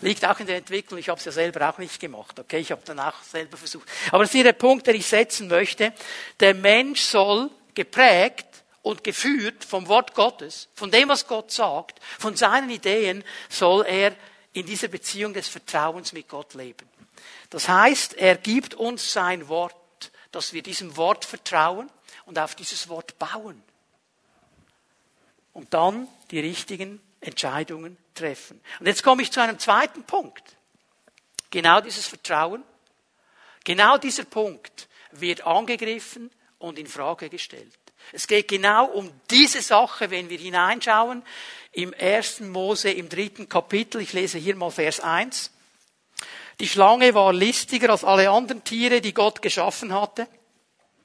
[0.00, 0.98] liegt auch in der Entwicklung.
[0.98, 2.38] Ich habe es ja selber auch nicht gemacht.
[2.40, 3.88] Okay, ich habe dann auch selber versucht.
[4.10, 5.92] Aber das ist der Punkt, den ich setzen möchte.
[6.40, 12.36] Der Mensch soll geprägt und geführt vom Wort Gottes, von dem, was Gott sagt, von
[12.36, 14.14] seinen Ideen, soll er
[14.52, 16.88] in dieser Beziehung des Vertrauens mit Gott leben.
[17.50, 19.74] Das heißt, er gibt uns sein Wort,
[20.32, 21.90] dass wir diesem Wort vertrauen
[22.26, 23.62] und auf dieses Wort bauen.
[25.52, 28.60] Und dann die richtigen Entscheidungen treffen.
[28.80, 30.56] Und jetzt komme ich zu einem zweiten Punkt.
[31.50, 32.64] Genau dieses Vertrauen,
[33.64, 37.78] genau dieser Punkt wird angegriffen und in Frage gestellt.
[38.12, 41.22] Es geht genau um diese Sache, wenn wir hineinschauen
[41.72, 44.00] im ersten Mose im dritten Kapitel.
[44.00, 45.50] Ich lese hier mal Vers 1.
[46.60, 50.28] Die Schlange war listiger als alle anderen Tiere, die Gott geschaffen hatte.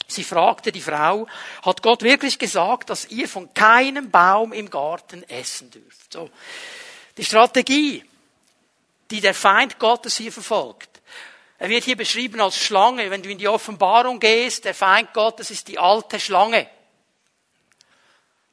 [0.07, 1.27] Sie fragte die Frau,
[1.63, 6.13] hat Gott wirklich gesagt, dass ihr von keinem Baum im Garten essen dürft?
[6.13, 6.29] So.
[7.17, 8.03] Die Strategie,
[9.11, 11.01] die der Feind Gottes hier verfolgt.
[11.59, 13.09] Er wird hier beschrieben als Schlange.
[13.09, 16.69] Wenn du in die Offenbarung gehst, der Feind Gottes ist die alte Schlange.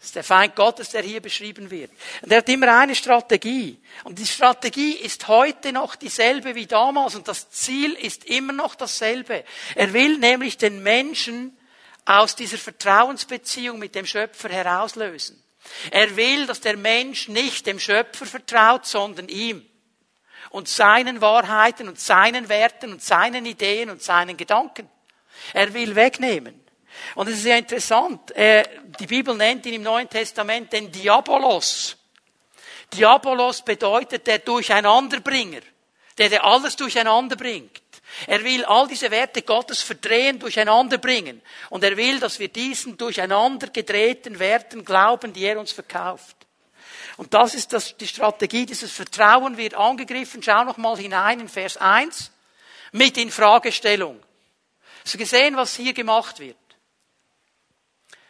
[0.04, 1.90] Das ist der Feind Gottes, der hier beschrieben wird.
[2.20, 3.80] Und er hat immer eine Strategie.
[4.02, 7.14] Und die Strategie ist heute noch dieselbe wie damals.
[7.14, 9.44] Und das Ziel ist immer noch dasselbe.
[9.74, 11.56] Er will nämlich den Menschen
[12.04, 15.42] aus dieser Vertrauensbeziehung mit dem Schöpfer herauslösen.
[15.90, 19.66] Er will, dass der Mensch nicht dem Schöpfer vertraut, sondern ihm.
[20.50, 24.86] Und seinen Wahrheiten und seinen Werten und seinen Ideen und seinen Gedanken.
[25.54, 26.62] Er will wegnehmen.
[27.14, 28.64] Und es ist ja interessant, äh,
[28.98, 31.96] die Bibel nennt ihn im Neuen Testament den Diabolos.
[32.92, 35.61] Diabolos bedeutet der Durcheinanderbringer,
[36.18, 37.83] der, der alles durcheinander bringt.
[38.26, 41.42] Er will all diese Werte Gottes verdrehen, durcheinander bringen.
[41.70, 46.37] Und er will, dass wir diesen durcheinander gedrehten Werten glauben, die er uns verkauft.
[47.16, 50.42] Und das ist das, die Strategie, dieses Vertrauen wird angegriffen.
[50.42, 52.30] Schau noch mal hinein in Vers 1
[52.92, 54.20] mit Infragestellung.
[55.04, 56.57] Hast du gesehen, was hier gemacht wird?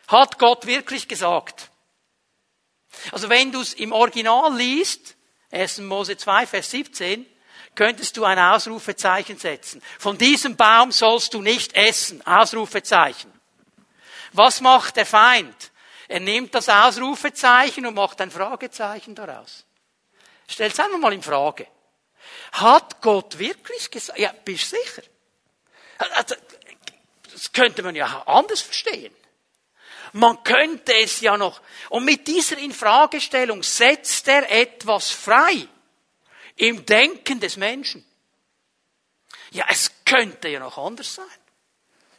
[0.09, 1.71] Hat Gott wirklich gesagt?
[3.13, 5.17] Also wenn du es im Original liest,
[5.51, 5.79] 1.
[5.79, 7.27] Mose 2, Vers 17,
[7.75, 9.83] könntest du ein Ausrufezeichen setzen.
[9.99, 12.25] Von diesem Baum sollst du nicht essen.
[12.27, 13.33] Ausrufezeichen.
[14.33, 15.73] Was macht der Feind?
[16.09, 19.65] Er nimmt das Ausrufezeichen und macht ein Fragezeichen daraus.
[20.47, 21.67] Stell's einfach mal in Frage.
[22.53, 24.19] Hat Gott wirklich gesagt?
[24.19, 25.03] Ja, bist sicher?
[26.15, 26.35] Also,
[27.33, 29.15] das könnte man ja anders verstehen.
[30.15, 31.61] Man könnte es ja noch.
[31.91, 35.67] Und mit dieser Infragestellung setzt er etwas frei
[36.55, 38.05] im Denken des Menschen.
[39.51, 41.27] Ja, es könnte ja noch anders sein.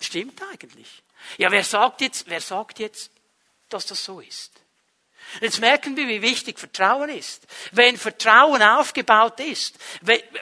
[0.02, 1.04] Stimmt eigentlich.
[1.38, 3.12] Ja, wer sagt jetzt, wer sagt jetzt,
[3.70, 4.52] dass das so ist?
[5.40, 7.48] Jetzt merken wir, wie wichtig Vertrauen ist.
[7.72, 9.78] Wenn Vertrauen aufgebaut ist,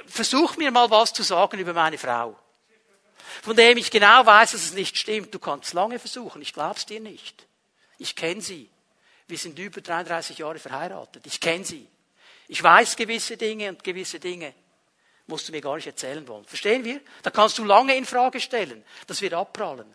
[0.08, 2.36] versuch mir mal was zu sagen über meine Frau.
[3.41, 5.34] Von dem ich genau weiß, dass es nicht stimmt.
[5.34, 7.48] Du kannst lange versuchen, ich glaub's dir nicht.
[7.98, 8.69] Ich kenne sie.
[9.28, 11.26] Wir sind über 33 Jahre verheiratet.
[11.26, 11.88] Ich kenne sie.
[12.48, 14.54] Ich weiß gewisse Dinge und gewisse Dinge
[15.28, 16.46] musst du mir gar nicht erzählen wollen.
[16.46, 17.00] Verstehen wir?
[17.22, 18.84] Da kannst du lange in Frage stellen.
[19.08, 19.91] Das wird abprallen.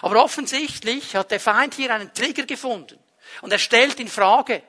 [0.00, 2.98] Aber offensichtlich hat der Feind hier einen Trigger gefunden.
[3.42, 4.62] Und er stellt in Frage.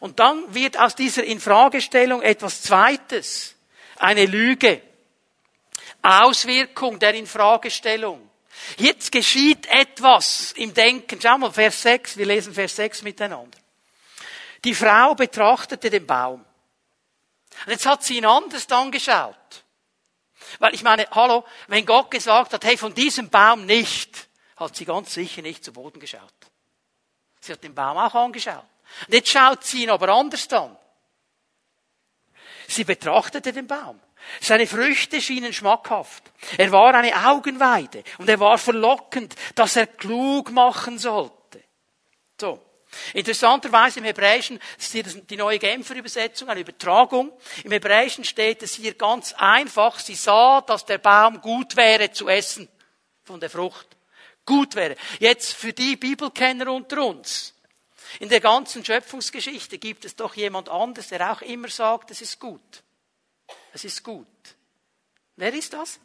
[0.00, 3.54] Und dann wird aus dieser Infragestellung etwas Zweites.
[3.96, 4.82] Eine Lüge.
[6.04, 8.30] Auswirkung der Infragestellung.
[8.76, 11.20] Jetzt geschieht etwas im Denken.
[11.20, 13.58] Schau mal, Vers 6, wir lesen Vers 6 miteinander.
[14.64, 16.44] Die Frau betrachtete den Baum.
[17.66, 19.64] Und jetzt hat sie ihn anders angeschaut.
[20.58, 24.84] Weil ich meine, hallo, wenn Gott gesagt hat, hey, von diesem Baum nicht, hat sie
[24.84, 26.20] ganz sicher nicht zu Boden geschaut.
[27.40, 28.64] Sie hat den Baum auch angeschaut.
[29.06, 30.76] Und jetzt schaut sie ihn aber anders an.
[32.68, 34.00] Sie betrachtete den Baum.
[34.40, 36.22] Seine Früchte schienen schmackhaft.
[36.58, 41.62] Er war eine Augenweide und er war verlockend, dass er klug machen sollte.
[42.40, 42.60] So.
[43.12, 47.32] Interessanterweise im Hebräischen, ist hier die neue Genfer Übersetzung, eine Übertragung.
[47.64, 52.28] Im Hebräischen steht es hier ganz einfach, sie sah, dass der Baum gut wäre zu
[52.28, 52.68] essen
[53.24, 53.88] von der Frucht.
[54.46, 54.96] Gut wäre.
[55.18, 57.54] Jetzt für die Bibelkenner unter uns.
[58.20, 62.38] In der ganzen Schöpfungsgeschichte gibt es doch jemand anderes, der auch immer sagt, es ist
[62.38, 62.82] gut.
[63.74, 64.26] Es ist gut.
[65.34, 65.98] Wer ist das?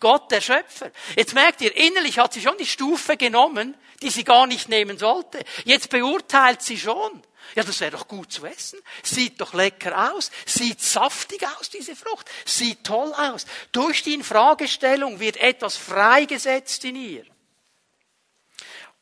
[0.00, 0.90] Gott, der Schöpfer.
[1.14, 4.96] Jetzt merkt ihr, innerlich hat sie schon die Stufe genommen, die sie gar nicht nehmen
[4.96, 5.44] sollte.
[5.64, 7.22] Jetzt beurteilt sie schon.
[7.54, 8.80] Ja, das wäre doch gut zu essen.
[9.02, 10.30] Sieht doch lecker aus.
[10.46, 12.26] Sieht saftig aus, diese Frucht.
[12.46, 13.44] Sieht toll aus.
[13.72, 17.26] Durch die Infragestellung wird etwas freigesetzt in ihr.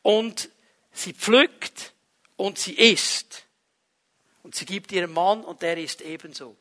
[0.01, 0.49] Und
[0.91, 1.93] sie pflückt
[2.35, 3.45] und sie isst.
[4.43, 6.57] Und sie gibt ihrem Mann und der ist ebenso.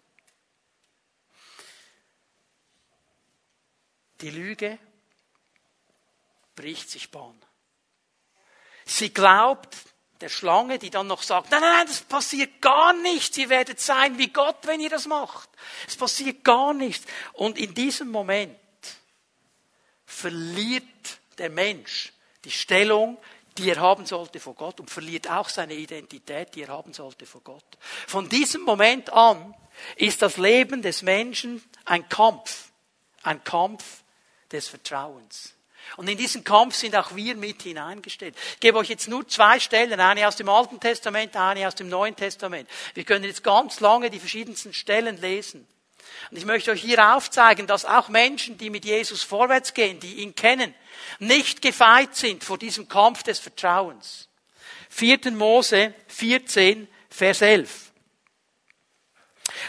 [4.20, 4.78] Die Lüge
[6.54, 7.40] bricht sich Bahn.
[8.84, 9.76] Sie glaubt
[10.20, 13.36] der Schlange, die dann noch sagt, nein, nein, nein, das passiert gar nichts.
[13.36, 15.50] Ihr werdet sein wie Gott, wenn ihr das macht.
[15.86, 17.04] Es passiert gar nichts.
[17.34, 18.56] Und in diesem Moment
[20.06, 20.84] verliert
[21.36, 22.12] der Mensch
[22.44, 23.18] die Stellung,
[23.58, 27.26] die er haben sollte vor Gott und verliert auch seine Identität, die er haben sollte
[27.26, 27.64] vor Gott.
[28.06, 29.54] Von diesem Moment an
[29.96, 32.70] ist das Leben des Menschen ein Kampf,
[33.22, 33.84] ein Kampf
[34.52, 35.54] des Vertrauens.
[35.96, 38.34] Und in diesen Kampf sind auch wir mit hineingestellt.
[38.54, 41.88] Ich gebe euch jetzt nur zwei Stellen, eine aus dem Alten Testament, eine aus dem
[41.88, 42.68] Neuen Testament.
[42.94, 45.66] Wir können jetzt ganz lange die verschiedensten Stellen lesen.
[46.30, 50.16] Und ich möchte euch hier aufzeigen, dass auch Menschen, die mit Jesus vorwärts gehen, die
[50.16, 50.74] ihn kennen,
[51.18, 54.28] nicht gefeit sind vor diesem Kampf des Vertrauens.
[54.90, 55.32] 4.
[55.32, 57.92] Mose 14, Vers 11.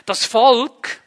[0.05, 1.01] Das Volk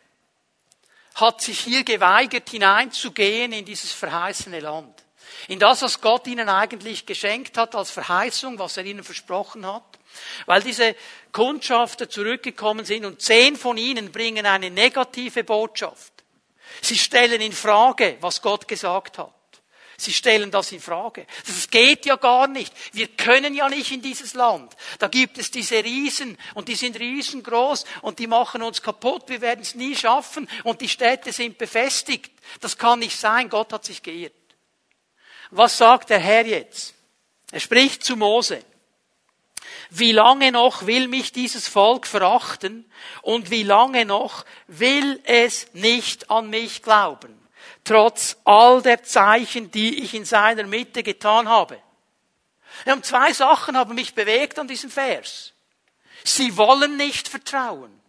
[1.20, 5.04] hat sich hier geweigert, hineinzugehen in dieses verheißene Land.
[5.48, 9.83] In das, was Gott ihnen eigentlich geschenkt hat als Verheißung, was er ihnen versprochen hat.
[10.46, 10.96] Weil diese
[11.33, 16.12] Kundschafter zurückgekommen sind und zehn von ihnen bringen eine negative Botschaft.
[16.83, 19.33] Sie stellen in Frage, was Gott gesagt hat.
[20.00, 21.26] Sie stellen das in Frage.
[21.46, 22.72] Das geht ja gar nicht.
[22.94, 24.74] Wir können ja nicht in dieses Land.
[24.98, 29.24] Da gibt es diese Riesen und die sind riesengroß und die machen uns kaputt.
[29.26, 32.32] Wir werden es nie schaffen und die Städte sind befestigt.
[32.60, 33.50] Das kann nicht sein.
[33.50, 34.32] Gott hat sich geirrt.
[35.50, 36.94] Was sagt der Herr jetzt?
[37.52, 38.64] Er spricht zu Mose.
[39.90, 46.30] Wie lange noch will mich dieses Volk verachten und wie lange noch will es nicht
[46.30, 47.39] an mich glauben?
[47.84, 51.80] Trotz all der Zeichen, die ich in seiner Mitte getan habe.
[52.86, 55.52] Und zwei Sachen haben mich bewegt an diesem Vers.
[56.24, 58.00] Sie wollen nicht vertrauen.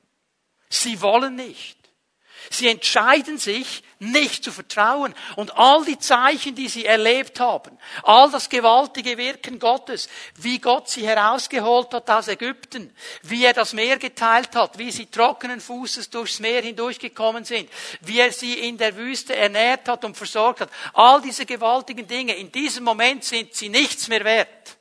[0.70, 1.81] Sie wollen nicht.
[2.52, 5.16] Sie entscheiden sich, nicht zu vertrauen.
[5.38, 10.90] Und all die Zeichen, die sie erlebt haben, all das gewaltige Wirken Gottes, wie Gott
[10.90, 16.10] sie herausgeholt hat aus Ägypten, wie er das Meer geteilt hat, wie sie trockenen Fußes
[16.10, 17.70] durchs Meer hindurchgekommen sind,
[18.02, 22.36] wie er sie in der Wüste ernährt hat und versorgt hat, all diese gewaltigen Dinge,
[22.36, 24.78] in diesem Moment sind sie nichts mehr wert.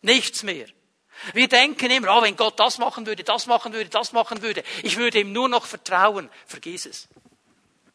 [0.00, 0.66] Nichts mehr.
[1.34, 4.62] Wir denken immer, oh, wenn Gott das machen würde, das machen würde, das machen würde,
[4.82, 6.30] ich würde ihm nur noch vertrauen.
[6.46, 7.08] Vergiss es.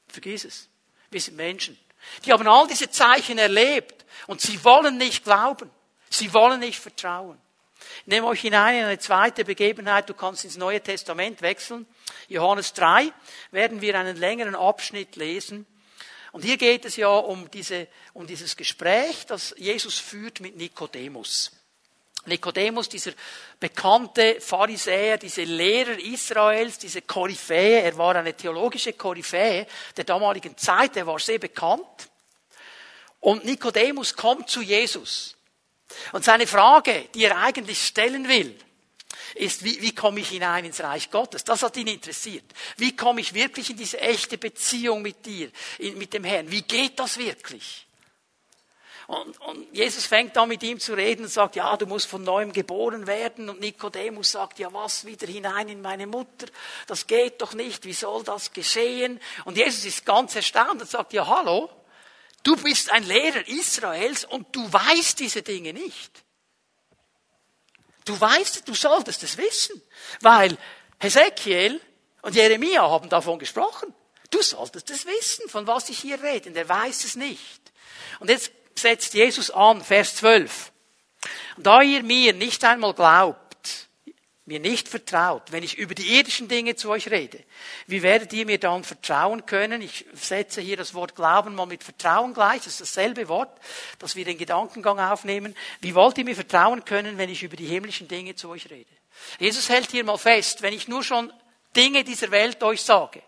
[0.08, 0.70] Vergiss es.
[1.10, 1.80] Wir sind Menschen.
[2.26, 5.72] Die haben all diese Zeichen erlebt und sie wollen nicht glauben.
[6.10, 7.40] Sie wollen nicht vertrauen.
[8.02, 10.10] Ich nehme euch hinein in eine zweite Begebenheit.
[10.10, 11.88] Du kannst ins Neue Testament wechseln.
[12.28, 13.12] Johannes 3
[13.52, 15.66] werden wir einen längeren Abschnitt lesen.
[16.32, 21.52] Und hier geht es ja um, diese, um dieses Gespräch, das Jesus führt mit Nikodemus.
[22.26, 23.12] Nikodemus, dieser
[23.60, 30.96] bekannte Pharisäer, diese Lehrer Israels, diese Koryphäe, er war eine theologische Koryphäe der damaligen Zeit,
[30.98, 32.10] er war sehr bekannt.
[33.20, 35.36] Und Nikodemus kommt zu Jesus.
[36.12, 38.58] Und seine Frage, die er eigentlich stellen will,
[39.36, 41.44] ist, wie, wie komme ich hinein ins Reich Gottes?
[41.44, 42.46] Das hat ihn interessiert.
[42.78, 46.52] Wie komme ich wirklich in diese echte Beziehung mit dir, mit dem Herrn?
[46.52, 47.86] Wie geht das wirklich?
[49.08, 52.24] Und, und Jesus fängt an mit ihm zu reden und sagt, ja, du musst von
[52.24, 53.50] neuem geboren werden.
[53.50, 56.48] Und Nikodemus sagt, ja, was, wieder hinein in meine Mutter?
[56.88, 57.86] Das geht doch nicht.
[57.86, 59.20] Wie soll das geschehen?
[59.46, 61.70] Und Jesus ist ganz erstaunt und sagt, ja, hallo,
[62.44, 66.24] du bist ein Lehrer Israels und du weißt diese Dinge nicht.
[68.06, 69.82] Du weißt, du solltest es wissen,
[70.22, 70.58] weil
[71.00, 71.80] Hesekiel
[72.22, 73.94] und Jeremia haben davon gesprochen.
[74.30, 76.50] Du solltest es wissen, von was ich hier rede.
[76.50, 77.62] Und er weiß es nicht.
[78.20, 80.72] Und jetzt setzt Jesus an, Vers 12.
[81.58, 83.44] Da ihr mir nicht einmal glaubt,
[84.46, 87.40] mir nicht vertraut, wenn ich über die irdischen Dinge zu euch rede,
[87.88, 89.82] wie werdet ihr mir dann vertrauen können?
[89.82, 93.58] Ich setze hier das Wort Glauben mal mit Vertrauen gleich, das ist dasselbe Wort,
[94.00, 95.56] dass wir den Gedankengang aufnehmen.
[95.80, 98.90] Wie wollt ihr mir vertrauen können, wenn ich über die himmlischen Dinge zu euch rede?
[99.40, 101.32] Jesus hält hier mal fest, wenn ich nur schon
[101.76, 103.22] Dinge dieser Welt euch sage,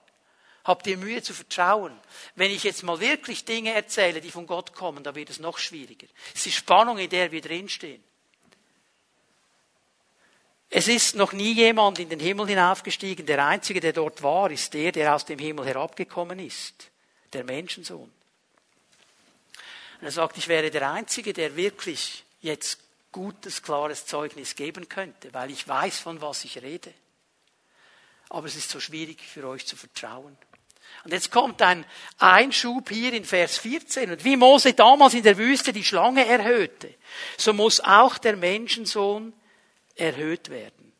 [0.65, 1.97] habt ihr Mühe zu vertrauen.
[2.35, 5.57] Wenn ich jetzt mal wirklich Dinge erzähle, die von Gott kommen, da wird es noch
[5.57, 6.07] schwieriger.
[6.33, 8.03] Es ist die Spannung, in der wir drinstehen.
[10.69, 13.25] Es ist noch nie jemand in den Himmel hinaufgestiegen.
[13.25, 16.89] Der Einzige, der dort war, ist der, der aus dem Himmel herabgekommen ist.
[17.31, 18.11] Der Menschensohn.
[19.99, 22.79] Und er sagt, ich wäre der Einzige, der wirklich jetzt
[23.11, 26.93] gutes, klares Zeugnis geben könnte, weil ich weiß, von was ich rede.
[28.29, 30.35] Aber es ist so schwierig für euch zu vertrauen.
[31.03, 31.85] Und jetzt kommt ein
[32.17, 34.11] Einschub hier in Vers 14.
[34.11, 36.93] Und wie Mose damals in der Wüste die Schlange erhöhte,
[37.37, 39.33] so muss auch der Menschensohn
[39.95, 40.93] erhöht werden,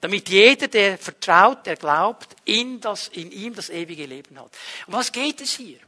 [0.00, 4.50] Damit jeder, der vertraut, der glaubt, in, das, in ihm das ewige Leben hat.
[4.86, 5.78] Um was geht es hier?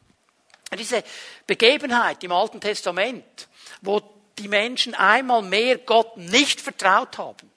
[0.77, 1.05] Diese
[1.47, 3.49] Begebenheit im Alten Testament,
[3.83, 4.01] wo
[4.39, 7.51] die Menschen einmal mehr Gott nicht vertraut haben,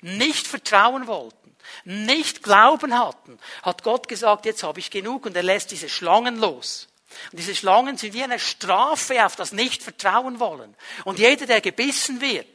[0.00, 1.41] nicht vertrauen wollten,
[1.84, 6.38] nicht Glauben hatten, hat Gott gesagt, jetzt habe ich genug und er lässt diese Schlangen
[6.38, 6.88] los.
[7.30, 10.74] Und diese Schlangen sind wie eine Strafe auf das Nicht-Vertrauen wollen.
[11.04, 12.46] Und jeder, der gebissen wird,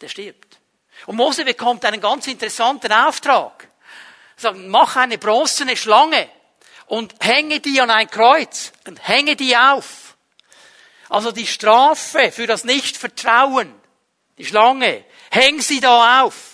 [0.00, 0.58] der stirbt.
[1.06, 3.68] Und Mose bekommt einen ganz interessanten Auftrag.
[4.36, 6.28] Sagt, mach eine bronzene Schlange
[6.86, 10.16] und hänge die an ein Kreuz und hänge die auf.
[11.08, 13.72] Also die Strafe für das Nichtvertrauen,
[14.36, 16.47] die Schlange, häng sie da auf.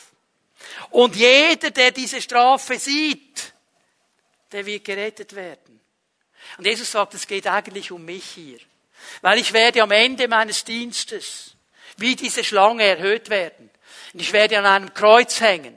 [0.95, 3.53] Und jeder, der diese Strafe sieht,
[4.53, 5.81] der wird gerettet werden.
[6.57, 8.61] Und Jesus sagt, es geht eigentlich um mich hier.
[9.21, 11.57] Weil ich werde am Ende meines Dienstes
[11.97, 13.71] wie diese Schlange erhöht werden.
[14.13, 15.77] Und ich werde an einem Kreuz hängen.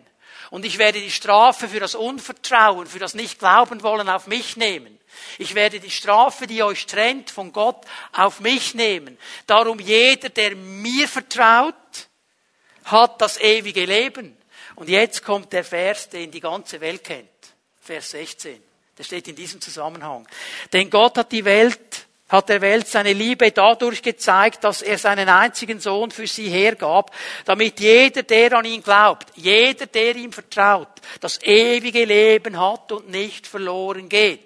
[0.52, 5.00] Und ich werde die Strafe für das Unvertrauen, für das Nicht-Glauben wollen auf mich nehmen.
[5.40, 9.18] Ich werde die Strafe, die euch trennt von Gott, auf mich nehmen.
[9.48, 11.74] Darum jeder, der mir vertraut,
[12.86, 14.38] hat das ewige Leben.
[14.78, 17.28] Und jetzt kommt der Vers, den die ganze Welt kennt.
[17.82, 18.62] Vers 16.
[18.96, 20.28] Der steht in diesem Zusammenhang.
[20.72, 25.30] Denn Gott hat die Welt hat der Welt seine Liebe dadurch gezeigt, dass er seinen
[25.30, 27.12] einzigen Sohn für sie hergab,
[27.46, 30.90] damit jeder, der an ihn glaubt, jeder, der ihm vertraut,
[31.22, 34.42] das ewige Leben hat und nicht verloren geht.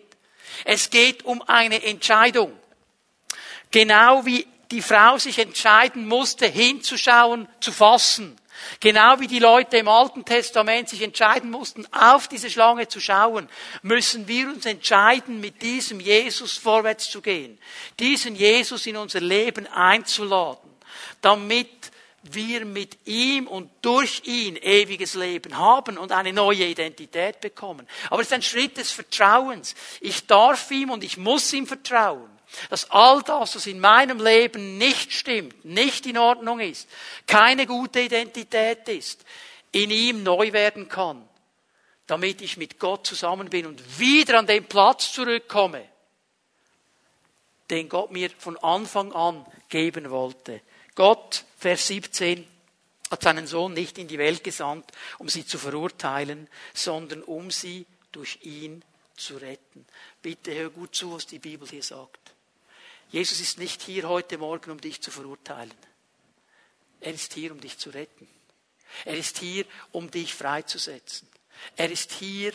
[0.63, 2.53] Es geht um eine Entscheidung.
[3.71, 8.37] Genau wie die Frau sich entscheiden musste, hinzuschauen, zu fassen.
[8.79, 13.49] Genau wie die Leute im Alten Testament sich entscheiden mussten, auf diese Schlange zu schauen,
[13.81, 17.59] müssen wir uns entscheiden, mit diesem Jesus vorwärts zu gehen,
[17.99, 20.69] diesen Jesus in unser Leben einzuladen,
[21.21, 21.69] damit
[22.23, 27.87] wir mit ihm und durch ihn ewiges Leben haben und eine neue Identität bekommen.
[28.09, 29.73] Aber es ist ein Schritt des Vertrauens.
[30.01, 32.30] Ich darf ihm und ich muss ihm vertrauen
[32.69, 36.89] dass all das, was in meinem Leben nicht stimmt, nicht in Ordnung ist,
[37.27, 39.23] keine gute Identität ist,
[39.71, 41.27] in ihm neu werden kann,
[42.07, 45.87] damit ich mit Gott zusammen bin und wieder an den Platz zurückkomme,
[47.69, 50.61] den Gott mir von Anfang an geben wollte.
[50.95, 52.45] Gott, Vers 17,
[53.09, 57.85] hat seinen Sohn nicht in die Welt gesandt, um sie zu verurteilen, sondern um sie
[58.11, 58.83] durch ihn
[59.15, 59.85] zu retten.
[60.21, 62.33] Bitte hör gut zu, was die Bibel hier sagt.
[63.11, 65.73] Jesus ist nicht hier heute Morgen, um dich zu verurteilen.
[67.01, 68.27] Er ist hier, um dich zu retten.
[69.05, 71.27] Er ist hier, um dich freizusetzen.
[71.75, 72.53] Er ist hier,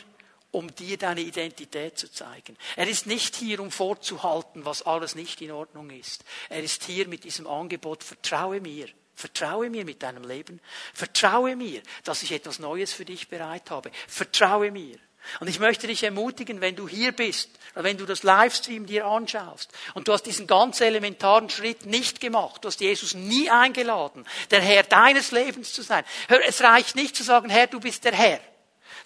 [0.52, 2.56] um dir deine Identität zu zeigen.
[2.76, 6.24] Er ist nicht hier, um vorzuhalten, was alles nicht in Ordnung ist.
[6.48, 8.88] Er ist hier mit diesem Angebot, vertraue mir.
[9.14, 10.60] Vertraue mir mit deinem Leben.
[10.94, 13.90] Vertraue mir, dass ich etwas Neues für dich bereit habe.
[14.08, 14.98] Vertraue mir.
[15.40, 19.06] Und ich möchte dich ermutigen, wenn du hier bist, oder wenn du das Livestream dir
[19.06, 24.26] anschaust und du hast diesen ganz elementaren Schritt nicht gemacht, du hast Jesus nie eingeladen,
[24.50, 26.04] der Herr deines Lebens zu sein.
[26.28, 28.40] Hör, es reicht nicht zu sagen, Herr, du bist der Herr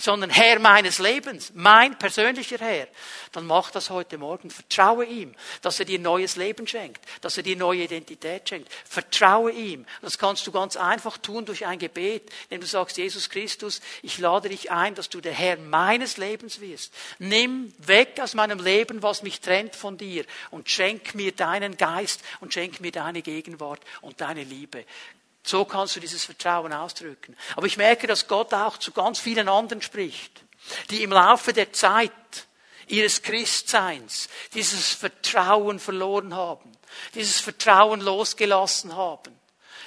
[0.00, 2.88] sondern Herr meines Lebens, mein persönlicher Herr,
[3.32, 4.50] dann mach das heute Morgen.
[4.50, 8.72] Vertraue ihm, dass er dir neues Leben schenkt, dass er dir neue Identität schenkt.
[8.84, 9.84] Vertraue ihm.
[10.00, 14.18] Das kannst du ganz einfach tun durch ein Gebet, indem du sagst, Jesus Christus, ich
[14.18, 16.94] lade dich ein, dass du der Herr meines Lebens wirst.
[17.18, 22.22] Nimm weg aus meinem Leben, was mich trennt von dir und schenk mir deinen Geist
[22.40, 24.84] und schenk mir deine Gegenwart und deine Liebe.
[25.42, 27.36] So kannst du dieses Vertrauen ausdrücken.
[27.56, 30.44] Aber ich merke, dass Gott auch zu ganz vielen anderen spricht,
[30.90, 32.12] die im Laufe der Zeit
[32.86, 36.70] ihres Christseins dieses Vertrauen verloren haben,
[37.14, 39.38] dieses Vertrauen losgelassen haben,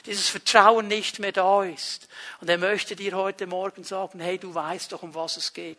[0.05, 2.07] dieses Vertrauen nicht mehr da ist.
[2.41, 5.77] Und er möchte dir heute Morgen sagen, hey, du weißt doch, um was es geht.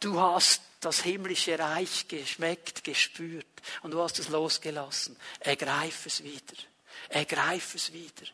[0.00, 3.46] Du hast das himmlische Reich geschmeckt, gespürt
[3.82, 5.16] und du hast es losgelassen.
[5.40, 6.54] Ergreif es wieder.
[7.08, 8.26] Ergreif es wieder.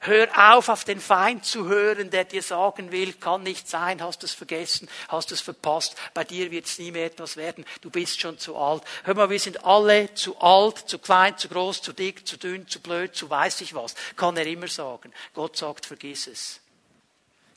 [0.00, 4.22] Hör auf, auf den Feind zu hören, der dir sagen will, kann nicht sein, hast
[4.22, 8.20] es vergessen, hast es verpasst, bei dir wird es nie mehr etwas werden, du bist
[8.20, 8.82] schon zu alt.
[9.04, 12.68] Hör mal, wir sind alle zu alt, zu klein, zu groß, zu dick, zu dünn,
[12.68, 15.12] zu blöd, zu weiß ich was, kann er immer sagen.
[15.32, 16.60] Gott sagt, vergiss es.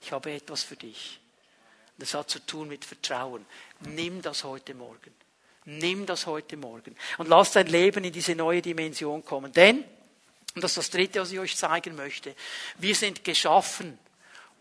[0.01, 1.19] Ich habe etwas für dich.
[1.97, 3.45] Das hat zu tun mit Vertrauen.
[3.81, 5.13] Nimm das heute Morgen.
[5.65, 9.53] Nimm das heute Morgen und lass dein Leben in diese neue Dimension kommen.
[9.53, 9.83] Denn
[10.55, 12.35] und das ist das Dritte, was ich euch zeigen möchte.
[12.77, 13.97] Wir sind geschaffen,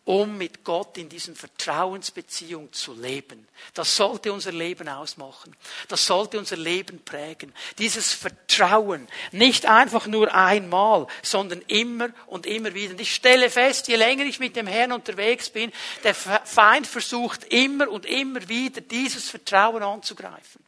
[0.05, 3.47] um mit Gott in diesen Vertrauensbeziehung zu leben.
[3.74, 5.55] Das sollte unser Leben ausmachen.
[5.88, 7.53] Das sollte unser Leben prägen.
[7.78, 12.93] Dieses Vertrauen, nicht einfach nur einmal, sondern immer und immer wieder.
[12.93, 15.70] Und ich stelle fest, je länger ich mit dem Herrn unterwegs bin,
[16.03, 20.64] der Feind versucht immer und immer wieder dieses Vertrauen anzugreifen.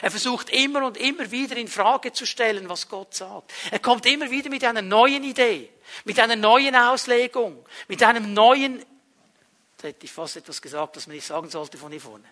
[0.00, 3.52] Er versucht immer und immer wieder in Frage zu stellen, was Gott sagt.
[3.70, 5.70] Er kommt immer wieder mit einer neuen Idee,
[6.04, 8.84] mit einer neuen Auslegung, mit einem neuen,
[9.78, 12.24] da hätte ich fast etwas gesagt, was man nicht sagen sollte von hier vorne.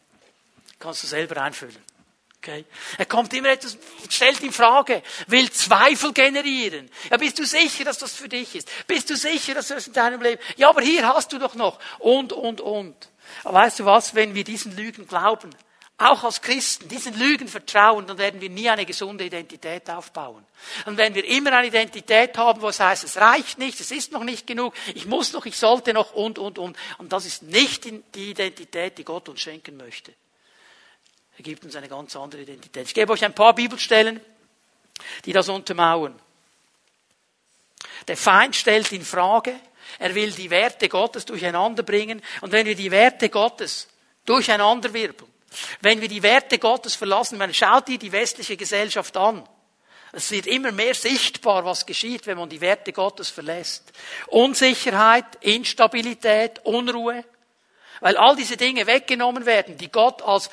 [0.79, 1.77] Kannst du selber einfüllen.
[2.43, 2.65] Okay.
[2.97, 3.77] Er kommt immer etwas,
[4.09, 6.91] stellt in Frage, will Zweifel generieren.
[7.11, 8.71] Ja, bist du sicher, dass das für dich ist?
[8.87, 10.41] Bist du sicher, dass das in deinem Leben?
[10.57, 11.79] Ja, aber hier hast du doch noch.
[11.99, 13.11] Und, und, und.
[13.45, 15.51] Aber weißt du was, wenn wir diesen Lügen glauben,
[16.01, 20.45] auch als Christen diesen Lügen vertrauen, dann werden wir nie eine gesunde Identität aufbauen.
[20.87, 24.11] Dann werden wir immer eine Identität haben, wo es heißt, es reicht nicht, es ist
[24.11, 26.77] noch nicht genug, ich muss noch, ich sollte noch und, und, und.
[26.97, 30.15] Und das ist nicht die Identität, die Gott uns schenken möchte.
[31.37, 32.87] Er gibt uns eine ganz andere Identität.
[32.87, 34.21] Ich gebe euch ein paar Bibelstellen,
[35.27, 36.19] die das untermauern.
[38.09, 39.55] Der Feind stellt in Frage,
[39.99, 42.23] er will die Werte Gottes durcheinander bringen.
[42.41, 43.89] Und wenn wir die Werte Gottes
[44.25, 45.30] durcheinander wirbeln,
[45.81, 49.47] wenn wir die Werte Gottes verlassen, man schaut dir die westliche Gesellschaft an.
[50.13, 53.93] Es wird immer mehr sichtbar, was geschieht, wenn man die Werte Gottes verlässt.
[54.27, 57.25] Unsicherheit, Instabilität, Unruhe.
[58.01, 60.51] Weil all diese Dinge weggenommen werden, die Gott als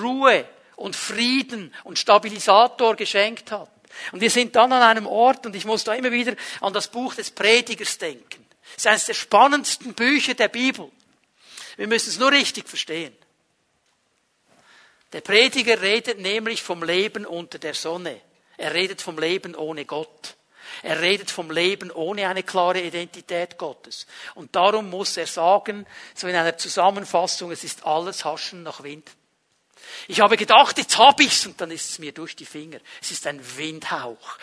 [0.00, 3.70] Ruhe und Frieden und Stabilisator geschenkt hat.
[4.12, 6.88] Und wir sind dann an einem Ort, und ich muss da immer wieder an das
[6.88, 8.46] Buch des Predigers denken.
[8.70, 10.90] Es ist eines der spannendsten Bücher der Bibel.
[11.76, 13.14] Wir müssen es nur richtig verstehen.
[15.14, 18.20] Der Prediger redet nämlich vom Leben unter der Sonne.
[18.56, 20.34] Er redet vom Leben ohne Gott.
[20.82, 24.08] Er redet vom Leben ohne eine klare Identität Gottes.
[24.34, 25.86] Und darum muss er sagen,
[26.16, 29.08] so in einer Zusammenfassung, es ist alles Haschen nach Wind.
[30.08, 32.80] Ich habe gedacht, jetzt hab ich's und dann ist es mir durch die Finger.
[33.00, 34.38] Es ist ein Windhauch.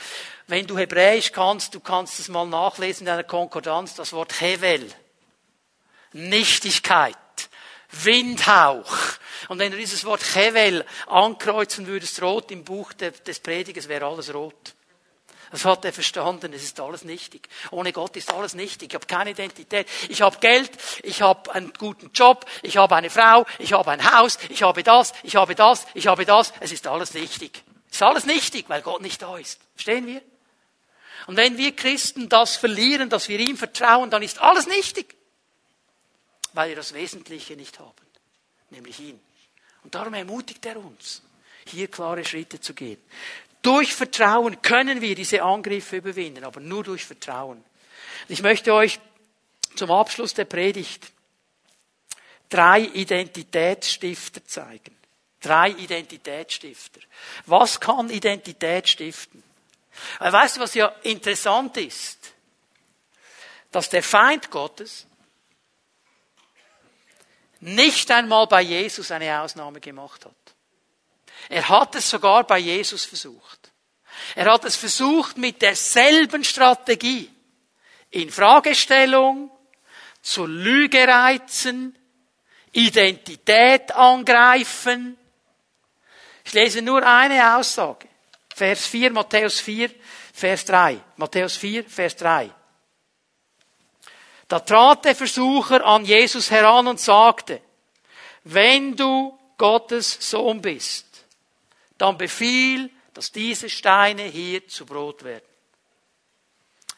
[0.48, 4.88] Wenn du Hebräisch kannst, du kannst es mal nachlesen in einer Konkordanz, das Wort Hevel.
[6.14, 7.18] Nichtigkeit.
[7.92, 8.98] Windhauch.
[9.50, 14.34] Und wenn du dieses Wort Chevel ankreuzen würdest, rot im Buch des Predigers, wäre alles
[14.34, 14.76] rot.
[15.52, 16.54] Das hat er verstanden.
[16.54, 17.50] Es ist alles nichtig.
[17.72, 18.92] Ohne Gott ist alles nichtig.
[18.92, 19.88] Ich habe keine Identität.
[20.08, 20.72] Ich habe Geld,
[21.04, 24.82] ich habe einen guten Job, ich habe eine Frau, ich habe ein Haus, ich habe
[24.82, 26.54] das, ich habe das, ich habe das.
[26.62, 27.64] Es ist alles nichtig.
[27.90, 29.60] Es ist alles nichtig, weil Gott nicht da ist.
[29.76, 30.22] Verstehen wir?
[31.28, 35.16] Und wenn wir Christen das verlieren, dass wir ihm vertrauen, dann ist alles nichtig
[36.54, 37.92] weil wir das Wesentliche nicht haben,
[38.70, 39.20] nämlich ihn.
[39.84, 41.22] Und darum ermutigt er uns,
[41.66, 43.02] hier klare Schritte zu gehen.
[43.62, 47.64] Durch Vertrauen können wir diese Angriffe überwinden, aber nur durch Vertrauen.
[48.28, 49.00] Ich möchte euch
[49.76, 51.12] zum Abschluss der Predigt
[52.50, 54.96] drei Identitätsstifter zeigen.
[55.40, 57.00] Drei Identitätsstifter.
[57.46, 59.42] Was kann Identität stiften?
[60.20, 62.34] Weißt du, was ja interessant ist?
[63.72, 65.08] Dass der Feind Gottes
[67.62, 70.36] nicht einmal bei Jesus eine Ausnahme gemacht hat.
[71.50, 73.72] Er hat es sogar bei Jesus versucht.
[74.36, 77.30] Er hat es versucht mit derselben Strategie.
[78.10, 79.52] In Fragestellung,
[80.22, 81.98] zur Lüge reizen,
[82.74, 85.18] Identität angreifen.
[86.44, 88.08] Ich lese nur eine Aussage.
[88.56, 89.90] Vers 4, Matthäus 4,
[90.34, 91.00] Vers 3.
[91.18, 92.52] Matthäus 4, Vers 3.
[94.52, 97.62] Da trat der Versucher an Jesus heran und sagte,
[98.44, 101.24] wenn du Gottes Sohn bist,
[101.98, 105.48] dann befiehl, dass diese Steine hier zu Brot werden.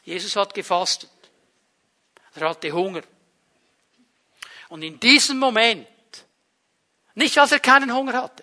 [0.02, 1.12] Jesus hat gefastet.
[2.34, 3.02] Er hatte Hunger.
[4.68, 5.86] Und in diesem Moment,
[7.14, 8.42] nicht als er keinen Hunger hatte,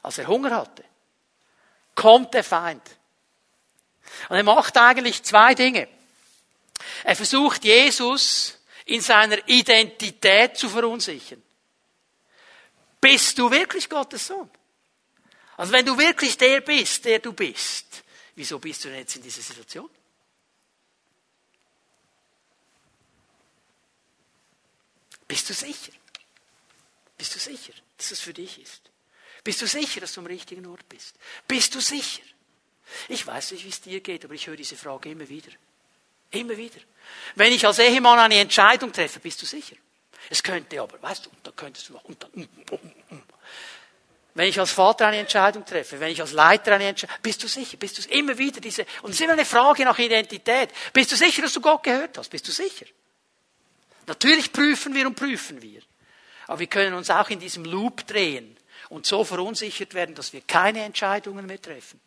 [0.00, 0.84] als er Hunger hatte,
[1.94, 2.96] kommt der Feind.
[4.30, 5.86] Und er macht eigentlich zwei Dinge.
[7.04, 11.42] Er versucht Jesus in seiner Identität zu verunsichern.
[13.00, 14.50] Bist du wirklich Gottes Sohn?
[15.56, 18.02] Also wenn du wirklich der bist, der du bist,
[18.34, 19.90] wieso bist du denn jetzt in dieser Situation?
[25.28, 25.92] Bist du sicher?
[27.16, 28.82] Bist du sicher, dass es für dich ist?
[29.44, 31.16] Bist du sicher, dass du am richtigen Ort bist?
[31.48, 32.22] Bist du sicher?
[33.08, 35.50] Ich weiß nicht, wie es dir geht, aber ich höre diese Frage immer wieder.
[36.32, 36.80] Immer wieder.
[37.34, 39.76] Wenn ich als Ehemann eine Entscheidung treffe, bist du sicher.
[40.30, 43.22] Es könnte aber, weißt du, da könntest du und dann, mm, mm, mm,
[44.34, 47.48] wenn ich als Vater eine Entscheidung treffe, wenn ich als Leiter eine Entscheidung, bist du
[47.48, 50.70] sicher, bist du immer wieder diese, und es ist immer eine Frage nach Identität.
[50.92, 52.30] Bist du sicher, dass du Gott gehört hast?
[52.30, 52.86] Bist du sicher?
[54.06, 55.82] Natürlich prüfen wir und prüfen wir.
[56.46, 58.56] Aber wir können uns auch in diesem Loop drehen
[58.88, 62.00] und so verunsichert werden, dass wir keine Entscheidungen mehr treffen.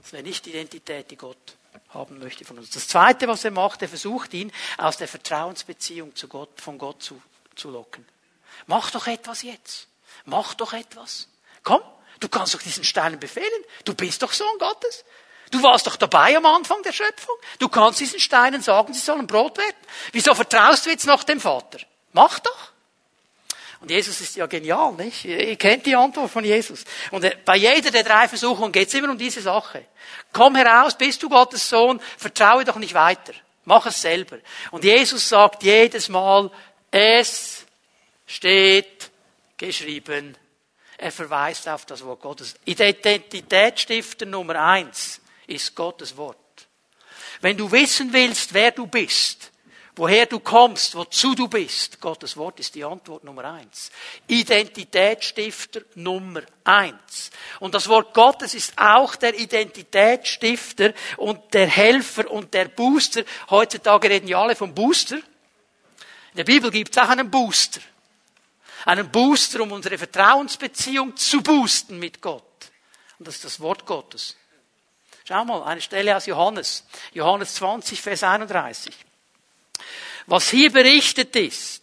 [0.00, 1.56] Das wäre nicht die Identität, die Gott
[1.90, 2.70] haben möchte von uns.
[2.70, 7.02] Das Zweite, was er macht, er versucht ihn aus der Vertrauensbeziehung zu Gott, von Gott
[7.02, 7.20] zu,
[7.54, 8.06] zu locken.
[8.66, 9.88] Mach doch etwas jetzt.
[10.24, 11.28] Mach doch etwas.
[11.62, 11.80] Komm,
[12.20, 13.64] du kannst doch diesen Steinen befehlen.
[13.84, 15.04] Du bist doch Sohn Gottes.
[15.50, 17.36] Du warst doch dabei am Anfang der Schöpfung.
[17.58, 19.76] Du kannst diesen Steinen sagen, sie sollen Brot werden.
[20.12, 21.78] Wieso vertraust du jetzt noch dem Vater?
[22.12, 22.71] Mach doch.
[23.82, 25.24] Und Jesus ist ja genial, nicht?
[25.24, 26.84] Ihr kennt die Antwort von Jesus.
[27.10, 29.86] Und bei jeder der drei Versuchungen geht es immer um diese Sache.
[30.32, 33.32] Komm heraus, bist du Gottes Sohn, vertraue doch nicht weiter.
[33.64, 34.38] Mach es selber.
[34.70, 36.48] Und Jesus sagt jedes Mal,
[36.92, 37.66] es
[38.24, 39.10] steht
[39.56, 40.36] geschrieben.
[40.96, 42.54] Er verweist auf das Wort Gottes.
[42.64, 46.38] Identitätsstifter Nummer eins ist Gottes Wort.
[47.40, 49.51] Wenn du wissen willst, wer du bist,
[49.96, 53.90] woher du kommst, wozu du bist, Gottes Wort ist die Antwort Nummer eins.
[54.26, 57.30] Identitätsstifter Nummer eins.
[57.60, 63.24] Und das Wort Gottes ist auch der Identitätsstifter und der Helfer und der Booster.
[63.50, 65.16] Heutzutage reden ja alle vom Booster.
[65.16, 67.80] In der Bibel gibt es auch einen Booster.
[68.86, 72.42] Einen Booster, um unsere Vertrauensbeziehung zu boosten mit Gott.
[73.18, 74.36] Und das ist das Wort Gottes.
[75.24, 76.84] Schau mal, eine Stelle aus Johannes.
[77.12, 78.92] Johannes 20, Vers 31.
[80.26, 81.82] Was hier berichtet ist,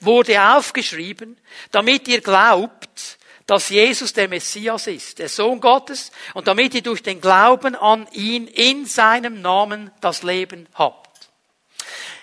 [0.00, 1.38] wurde aufgeschrieben,
[1.70, 7.02] damit ihr glaubt, dass Jesus der Messias ist, der Sohn Gottes, und damit ihr durch
[7.02, 11.04] den Glauben an ihn in seinem Namen das Leben habt.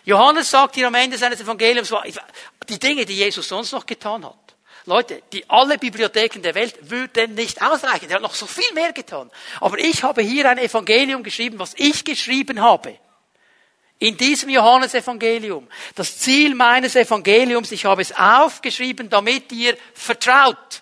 [0.03, 1.93] Johannes sagt hier am Ende seines Evangeliums,
[2.67, 4.35] die Dinge, die Jesus sonst noch getan hat.
[4.85, 8.09] Leute, die alle Bibliotheken der Welt würden nicht ausreichen.
[8.09, 9.29] Er hat noch so viel mehr getan.
[9.59, 12.97] Aber ich habe hier ein Evangelium geschrieben, was ich geschrieben habe.
[14.01, 15.67] In diesem Johannesevangelium.
[15.93, 20.81] Das Ziel meines Evangeliums, ich habe es aufgeschrieben, damit ihr vertraut,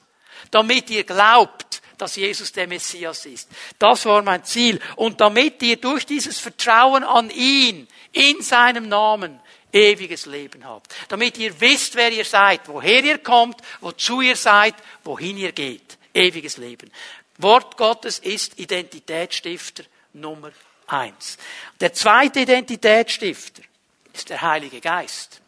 [0.52, 3.50] damit ihr glaubt, dass Jesus der Messias ist.
[3.78, 4.80] Das war mein Ziel.
[4.96, 9.42] Und damit ihr durch dieses Vertrauen an ihn, in seinem Namen,
[9.74, 10.96] ewiges Leben habt.
[11.10, 15.98] Damit ihr wisst, wer ihr seid, woher ihr kommt, wozu ihr seid, wohin ihr geht.
[16.14, 16.90] Ewiges Leben.
[17.38, 20.52] Wort Gottes ist Identitätsstifter Nummer
[20.92, 21.38] eins.
[21.80, 23.64] Der zweite Identitätsstifter
[24.14, 25.42] ist der Heilige Geist.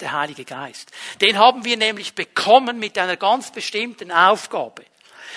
[0.00, 0.90] Der Heilige Geist.
[1.20, 4.84] Den haben wir nämlich bekommen mit einer ganz bestimmten Aufgabe.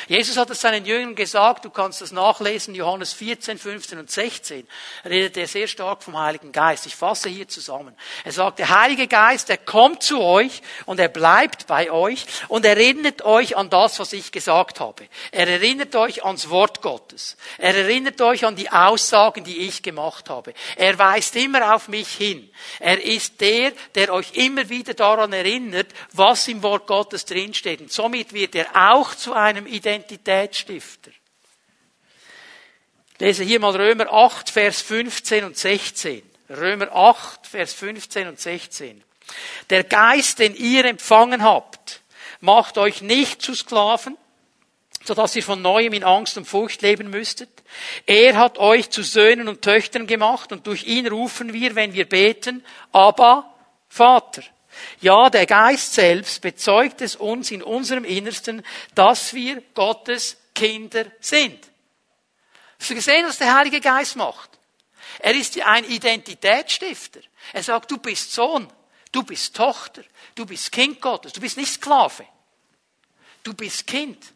[0.08, 4.68] Jesus hat es seinen Jüngern gesagt, du kannst das nachlesen, Johannes 14, 15 und 16,
[5.06, 6.86] redet er sehr stark vom Heiligen Geist.
[6.86, 7.96] Ich fasse hier zusammen.
[8.24, 12.66] Er sagt, der Heilige Geist, der kommt zu euch und er bleibt bei euch und
[12.66, 15.08] erinnert euch an das, was ich gesagt habe.
[15.32, 17.38] Er erinnert euch ans Wort Gottes.
[17.58, 20.54] Er erinnert euch an die Aussagen, die ich gemacht habe.
[20.76, 22.50] Er weist immer auf mich hin.
[22.80, 27.82] Er ist der, der euch immer wieder daran erinnert, was im Wort Gottes drinsteht.
[27.82, 31.12] Und somit wird er auch zu einem Identitätsstifter.
[33.14, 36.24] Ich lese hier mal Römer 8, Vers 15 und 16.
[36.50, 39.04] Römer 8, Vers 15 und 16.
[39.70, 42.02] Der Geist, den ihr empfangen habt,
[42.40, 44.18] macht euch nicht zu Sklaven,
[45.04, 47.50] sodass ihr von neuem in Angst und Furcht leben müsstet.
[48.06, 52.08] Er hat euch zu Söhnen und Töchtern gemacht und durch ihn rufen wir, wenn wir
[52.08, 53.54] beten, aber
[53.90, 54.44] Vater.
[55.02, 58.64] Ja, der Geist selbst bezeugt es uns in unserem Innersten,
[58.96, 61.60] dass wir Gottes Kinder sind.
[62.80, 64.50] Hast du gesehen, was der Heilige Geist macht?
[65.20, 67.22] Er ist ein Identitätsstifter.
[67.54, 68.68] Er sagt, du bist Sohn,
[69.12, 70.04] du bist Tochter,
[70.36, 72.26] du bist Kind Gottes, du bist nicht Sklave.
[73.44, 74.34] Du bist Kind.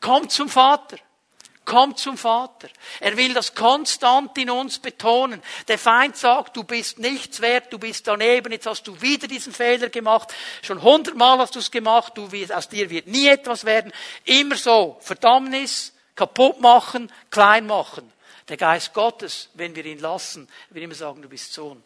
[0.00, 0.98] Komm zum Vater.
[1.66, 2.68] Komm zum Vater.
[3.00, 5.42] Er will das konstant in uns betonen.
[5.66, 9.52] Der Feind sagt, du bist nichts wert, du bist daneben, jetzt hast du wieder diesen
[9.52, 10.32] Fehler gemacht.
[10.62, 13.92] Schon hundertmal hast du es gemacht, du wirst, aus dir wird nie etwas werden.
[14.24, 14.96] Immer so.
[15.00, 18.12] Verdammnis, kaputt machen, klein machen.
[18.48, 21.82] Der Geist Gottes, wenn wir ihn lassen, will immer sagen, du bist Sohn.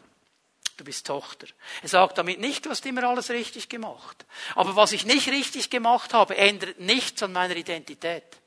[0.77, 1.47] Du bist Tochter.
[1.83, 4.27] Er sagt damit nicht, du hast immer alles richtig gemacht.
[4.55, 8.40] Aber was ich nicht richtig gemacht habe, ändert nichts an meiner Identität.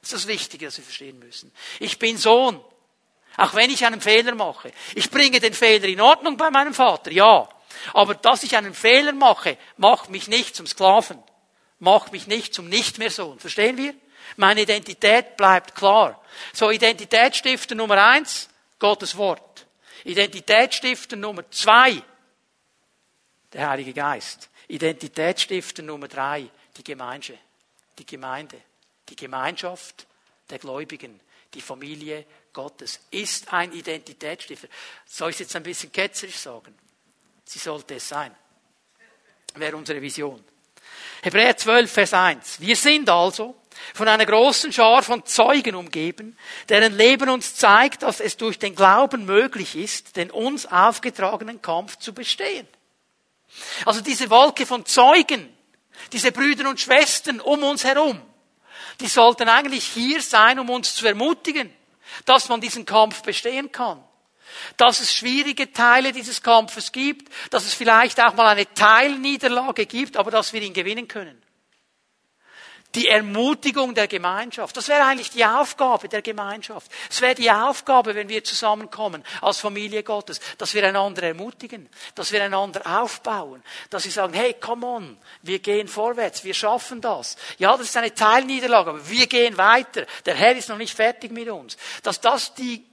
[0.00, 1.52] Das ist das Wichtige, das wir verstehen müssen.
[1.78, 2.62] Ich bin Sohn.
[3.36, 4.72] Auch wenn ich einen Fehler mache.
[4.94, 7.48] Ich bringe den Fehler in Ordnung bei meinem Vater, ja.
[7.94, 11.22] Aber dass ich einen Fehler mache, macht mich nicht zum Sklaven.
[11.78, 13.38] Macht mich nicht zum nicht mehr Sohn.
[13.38, 13.94] Verstehen wir?
[14.36, 16.22] Meine Identität bleibt klar.
[16.52, 18.48] So, Identitätsstifter Nummer eins,
[18.78, 19.66] Gottes Wort.
[20.04, 22.02] Identitätsstifter Nummer zwei,
[23.52, 24.48] der Heilige Geist.
[24.68, 27.38] Identitätsstifter Nummer drei, die Gemeinde.
[27.98, 28.62] Die Gemeinde
[29.10, 30.06] die Gemeinschaft
[30.48, 31.20] der Gläubigen,
[31.54, 34.68] Die Familie Gottes ist ein Identitätsstifter.
[35.04, 36.74] Soll ich es jetzt ein bisschen ketzerisch sagen?
[37.44, 38.34] Sie sollte es sein.
[39.54, 40.44] Wäre unsere Vision.
[41.22, 42.60] Hebräer 12, Vers 1.
[42.60, 43.56] Wir sind also
[43.94, 46.36] von einer großen Schar von Zeugen umgeben,
[46.68, 51.96] deren Leben uns zeigt, dass es durch den Glauben möglich ist, den uns aufgetragenen Kampf
[51.96, 52.68] zu bestehen.
[53.84, 55.48] Also diese Wolke von Zeugen,
[56.12, 58.22] diese Brüder und Schwestern um uns herum,
[59.00, 61.72] die sollten eigentlich hier sein, um uns zu ermutigen,
[62.24, 64.02] dass man diesen Kampf bestehen kann.
[64.76, 70.16] Dass es schwierige Teile dieses Kampfes gibt, dass es vielleicht auch mal eine Teilniederlage gibt,
[70.16, 71.40] aber dass wir ihn gewinnen können
[72.94, 74.76] die Ermutigung der Gemeinschaft.
[74.76, 76.90] Das wäre eigentlich die Aufgabe der Gemeinschaft.
[77.08, 82.32] Es wäre die Aufgabe, wenn wir zusammenkommen als Familie Gottes, dass wir einander ermutigen, dass
[82.32, 87.36] wir einander aufbauen, dass wir sagen, hey, come on, wir gehen vorwärts, wir schaffen das.
[87.58, 90.06] Ja, das ist eine Teilniederlage, aber wir gehen weiter.
[90.26, 91.76] Der Herr ist noch nicht fertig mit uns.
[92.02, 92.89] Dass das die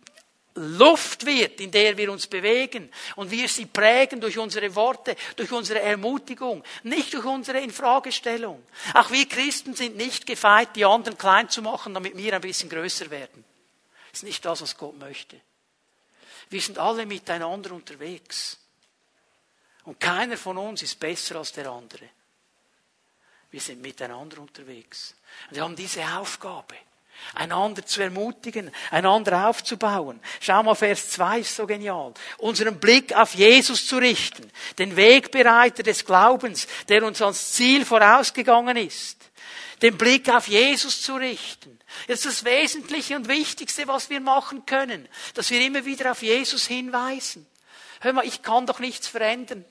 [0.58, 5.52] Luft wird, in der wir uns bewegen und wir sie prägen durch unsere Worte, durch
[5.52, 8.64] unsere Ermutigung, nicht durch unsere Infragestellung.
[8.94, 12.70] Auch wir Christen sind nicht gefeit, die anderen klein zu machen, damit wir ein bisschen
[12.70, 13.46] größer werden.
[14.12, 15.40] Das ist nicht das, was Gott möchte.
[16.50, 18.58] Wir sind alle miteinander unterwegs.
[19.84, 22.10] Und keiner von uns ist besser als der andere.
[23.52, 25.16] Wir sind miteinander unterwegs.
[25.50, 26.76] Und wir haben diese Aufgabe
[27.34, 30.20] einander zu ermutigen, einander aufzubauen.
[30.40, 32.14] Schau mal, Vers 2 ist so genial.
[32.38, 38.78] Unseren Blick auf Jesus zu richten, den Wegbereiter des Glaubens, der uns ans Ziel vorausgegangen
[38.78, 39.18] ist.
[39.82, 41.78] Den Blick auf Jesus zu richten.
[42.08, 46.22] Das ist das Wesentliche und Wichtigste, was wir machen können, dass wir immer wieder auf
[46.22, 47.46] Jesus hinweisen.
[48.02, 49.66] Hör mal, ich kann doch nichts verändern.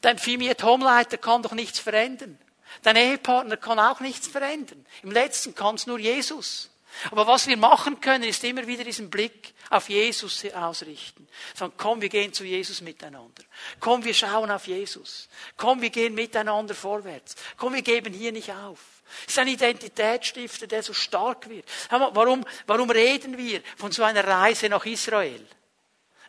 [0.00, 2.38] Dein Fimiet-Homeleiter kann doch nichts verändern.
[2.82, 4.84] Dein Ehepartner kann auch nichts verändern.
[5.02, 6.70] Im letzten kann es nur Jesus.
[7.10, 11.28] Aber was wir machen können, ist immer wieder diesen Blick auf Jesus ausrichten.
[11.54, 13.42] Sagen, komm, wir gehen zu Jesus miteinander.
[13.80, 15.28] Komm, wir schauen auf Jesus.
[15.56, 17.36] Komm, wir gehen miteinander vorwärts.
[17.56, 18.80] Komm, wir geben hier nicht auf.
[19.26, 21.66] Es ist ein Identitätsstifter, der so stark wird.
[21.90, 25.46] Warum, warum reden wir von so einer Reise nach Israel?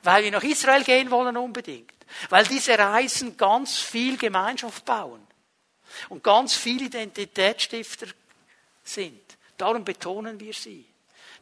[0.04, 1.94] Weil wir nach Israel gehen wollen unbedingt.
[2.30, 5.27] Weil diese Reisen ganz viel Gemeinschaft bauen
[6.10, 8.08] und ganz viele Identitätsstifter
[8.84, 9.22] sind.
[9.58, 10.86] Darum betonen wir sie.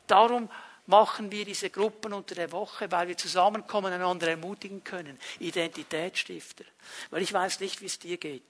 [0.08, 0.50] Darum
[0.88, 5.20] machen wir diese Gruppen unter der Woche, weil wir zusammenkommen, einander ermutigen können.
[5.40, 6.64] Identitätsstifter.
[7.10, 8.44] Weil ich weiß nicht, wie es dir geht.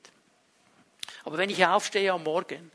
[1.24, 2.72] Aber wenn ich aufstehe am Morgen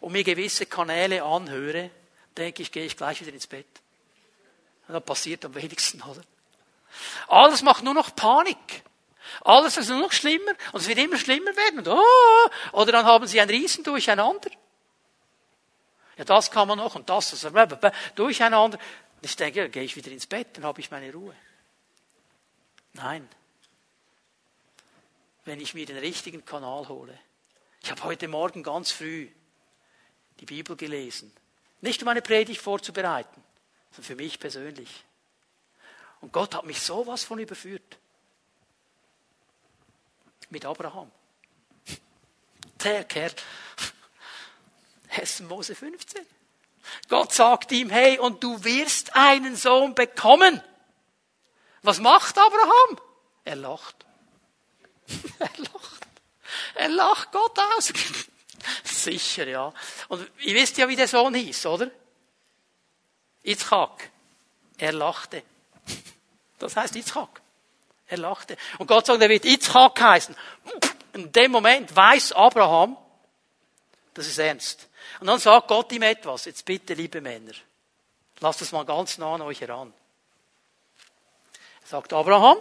[0.00, 1.90] und mir gewisse Kanäle anhöre,
[2.36, 3.66] denke ich, gehe ich gleich wieder ins Bett.
[4.86, 6.22] Und dann passiert am wenigsten, oder?
[7.26, 8.82] Alles macht nur noch Panik.
[9.42, 11.78] Alles ist nur noch schlimmer und es wird immer schlimmer werden.
[11.78, 14.50] Und, oh, oder dann haben sie ein Riesen durcheinander.
[16.16, 17.52] Ja, das kann man noch und das, das
[18.14, 18.78] durcheinander.
[19.22, 21.34] Ich denke, ja, gehe ich wieder ins Bett, dann habe ich meine Ruhe.
[22.94, 23.28] Nein.
[25.44, 27.16] Wenn ich mir den richtigen Kanal hole.
[27.82, 29.28] Ich habe heute Morgen ganz früh
[30.40, 31.32] die Bibel gelesen.
[31.80, 33.42] Nicht um eine Predigt vorzubereiten,
[33.92, 35.04] sondern für mich persönlich.
[36.20, 37.98] Und Gott hat mich sowas von überführt
[40.50, 41.10] mit Abraham.
[42.82, 43.32] Der Kerl.
[45.10, 45.40] 1.
[45.40, 46.24] Mose 15.
[47.08, 50.62] Gott sagt ihm, hey, und du wirst einen Sohn bekommen.
[51.82, 53.00] Was macht Abraham?
[53.44, 54.06] Er lacht.
[55.38, 56.06] er lacht.
[56.74, 57.92] Er lacht Gott aus.
[58.84, 59.72] Sicher, ja.
[60.08, 61.90] Und ihr wisst ja, wie der Sohn hieß, oder?
[63.42, 64.10] Itzchak.
[64.76, 65.42] Er lachte.
[66.58, 67.40] Das heißt Itzchak.
[68.08, 68.56] Er lachte.
[68.78, 70.34] Und Gott sagt, er wird Yitzchak heißen.
[71.12, 72.96] In dem Moment weiß Abraham,
[74.14, 74.88] das ist ernst.
[75.20, 76.46] Und dann sagt Gott ihm etwas.
[76.46, 77.52] Jetzt bitte, liebe Männer,
[78.40, 79.92] lasst das mal ganz nah an euch heran.
[81.82, 82.58] Er sagt Abraham,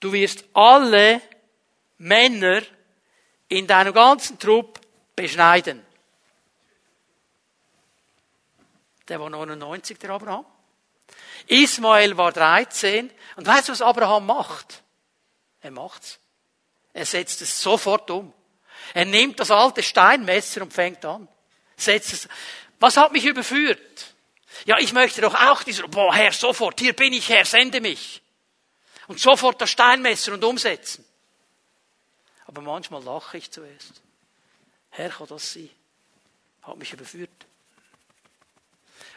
[0.00, 1.20] du wirst alle
[1.98, 2.62] Männer
[3.48, 4.80] in deinem ganzen Trupp
[5.14, 5.84] beschneiden.
[9.08, 10.44] Der war 99, der Abraham.
[11.46, 13.10] Ismael war 13.
[13.36, 14.82] Und weißt du, was Abraham macht?
[15.60, 16.18] Er macht's.
[16.92, 18.32] Er setzt es sofort um.
[18.94, 21.28] Er nimmt das alte Steinmesser und fängt an.
[21.76, 22.28] Setzt es.
[22.78, 24.14] Was hat mich überführt?
[24.64, 28.22] Ja, ich möchte doch auch dieser, boah, Herr, sofort, hier bin ich, Herr, sende mich.
[29.06, 31.04] Und sofort das Steinmesser und umsetzen.
[32.46, 34.02] Aber manchmal lache ich zuerst.
[34.90, 35.68] Herr, kann das sein?
[36.62, 37.46] Hat mich überführt.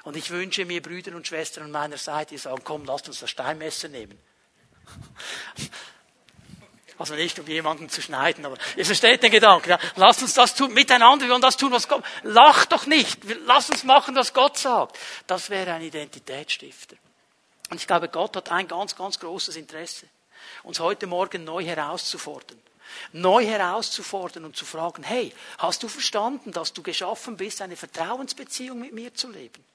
[0.09, 3.19] Und ich wünsche mir Brüder und Schwestern an meiner Seite, die sagen, komm, lasst uns
[3.19, 4.17] das Steinmesser nehmen.
[6.97, 9.69] Also nicht, um jemanden zu schneiden, aber ihr versteht den Gedanken.
[9.69, 9.79] Ja?
[9.95, 13.69] Lasst uns das tun, miteinander, wir wollen das tun, was Gott, lach doch nicht, lass
[13.69, 14.97] uns machen, was Gott sagt.
[15.25, 16.97] Das wäre ein Identitätsstifter.
[17.69, 20.07] Und ich glaube, Gott hat ein ganz, ganz großes Interesse,
[20.63, 22.59] uns heute Morgen neu herauszufordern.
[23.13, 28.77] Neu herauszufordern und zu fragen, hey, hast du verstanden, dass du geschaffen bist, eine Vertrauensbeziehung
[28.77, 29.68] mit mir zu leben?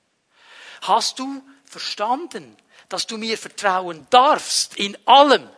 [0.85, 2.57] Hast du verstanden,
[2.91, 5.49] dass du mir vertrauen darfst in allem?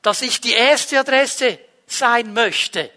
[0.00, 2.90] Dass ich die erste Adresse sein möchte,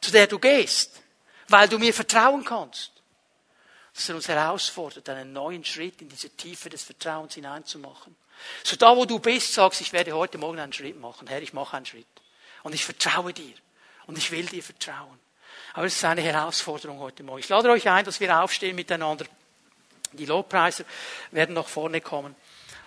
[0.00, 1.00] zu der du gehst,
[1.48, 2.90] weil du mir vertrauen kannst?
[3.94, 8.16] Dass er uns herausfordert, einen neuen Schritt in diese Tiefe des Vertrauens hineinzumachen.
[8.64, 11.28] So da, wo du bist, sagst, ich werde heute Morgen einen Schritt machen.
[11.28, 12.06] Herr, ich mache einen Schritt.
[12.64, 13.54] Und ich vertraue dir.
[14.06, 15.20] Und ich will dir vertrauen.
[15.74, 17.38] Aber es ist eine Herausforderung heute Morgen.
[17.38, 19.26] Ich lade euch ein, dass wir aufstehen miteinander.
[20.12, 20.84] Die Lobpreiser
[21.30, 22.34] werden nach vorne kommen.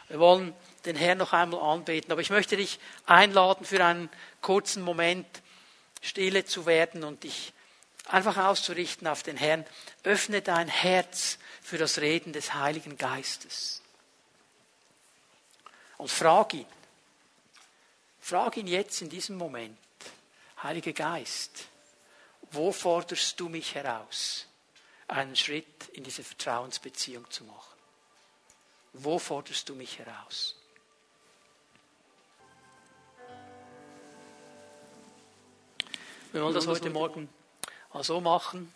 [0.08, 0.54] Wir wollen
[0.86, 2.12] den Herrn noch einmal anbeten.
[2.12, 4.10] Aber ich möchte dich einladen, für einen
[4.42, 5.28] kurzen Moment
[6.02, 7.54] stille zu werden und dich
[8.08, 9.66] einfach auszurichten auf den Herrn.
[10.04, 13.82] Öffne dein Herz für das Reden des Heiligen Geistes.
[15.98, 16.68] Und frag ihn.
[18.20, 19.78] Frag ihn jetzt in diesem Moment.
[20.62, 21.68] Heiliger Geist,
[22.52, 24.48] wo forderst du mich heraus?
[25.08, 27.76] Einen Schritt in diese Vertrauensbeziehung zu machen.
[28.94, 30.56] Wo forderst du mich heraus?
[36.32, 37.30] Wir wollen das heute Morgen
[37.92, 38.74] auch so machen.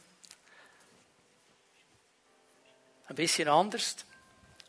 [3.07, 3.97] Ein bisschen anders,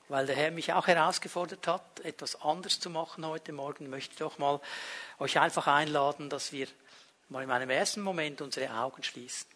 [0.08, 3.90] weil der Herr mich auch herausgefordert hat, etwas anders zu machen heute Morgen.
[3.90, 4.60] Möchte ich doch mal
[5.18, 6.66] euch einfach einladen, dass wir
[7.28, 9.46] mal in einem ersten Moment unsere Augen schließen.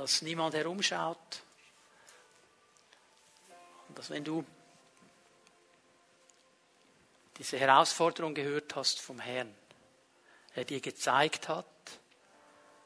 [0.00, 1.42] Dass niemand herumschaut.
[3.86, 4.42] Und dass wenn du
[7.36, 9.54] diese Herausforderung gehört hast vom Herrn,
[10.54, 11.66] er dir gezeigt hat,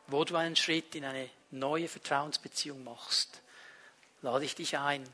[0.08, 3.42] wo du einen Schritt in eine neue Vertrauensbeziehung machst,
[4.20, 5.08] lade ich dich ein,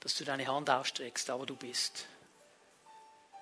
[0.00, 2.06] dass du deine Hand ausstreckst, da wo du bist.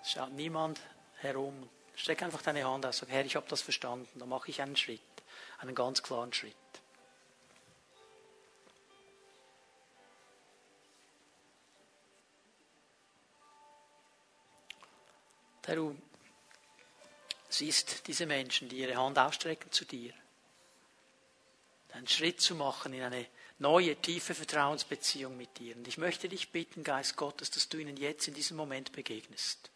[0.03, 0.81] Es schaut niemand
[1.17, 1.69] herum.
[1.97, 2.99] Streck einfach deine Hand aus.
[2.99, 4.21] Sag, Herr, ich habe das verstanden.
[4.21, 5.01] Dann mache ich einen Schritt
[5.65, 6.55] einen ganz klaren Schritt.
[15.67, 15.97] Herr, du
[17.49, 20.12] siehst diese Menschen, die ihre Hand ausstrecken zu dir,
[21.93, 23.27] einen Schritt zu machen in eine
[23.59, 25.77] neue, tiefe Vertrauensbeziehung mit dir.
[25.77, 29.71] Und ich möchte dich bitten, Geist Gottes, dass du ihnen jetzt in diesem Moment begegnest.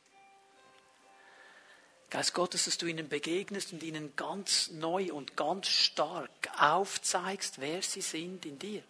[2.11, 7.83] Geist Gottes, dass du ihnen begegnest und ihnen ganz neu und ganz stark aufzeigst, wer
[7.83, 8.83] sie sind in dir.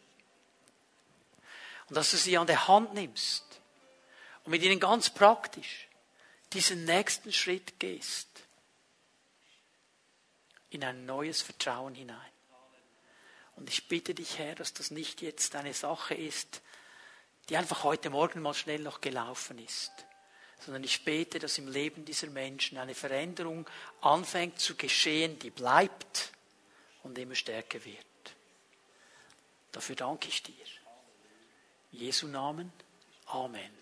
[1.88, 3.44] Und dass du sie an der Hand nimmst
[4.44, 5.88] und mit ihnen ganz praktisch
[6.52, 8.28] diesen nächsten Schritt gehst
[10.70, 12.32] in ein neues Vertrauen hinein.
[13.56, 16.62] Und ich bitte dich, Herr, dass das nicht jetzt eine Sache ist,
[17.48, 19.90] die einfach heute Morgen mal schnell noch gelaufen ist,
[20.60, 23.68] sondern ich bete, dass im Leben dieser Menschen eine Veränderung
[24.00, 26.32] anfängt zu geschehen, die bleibt
[27.02, 28.04] und immer stärker wird.
[29.72, 30.54] Dafür danke ich dir.
[31.92, 32.72] In Jesu Namen.
[33.26, 33.77] Amen.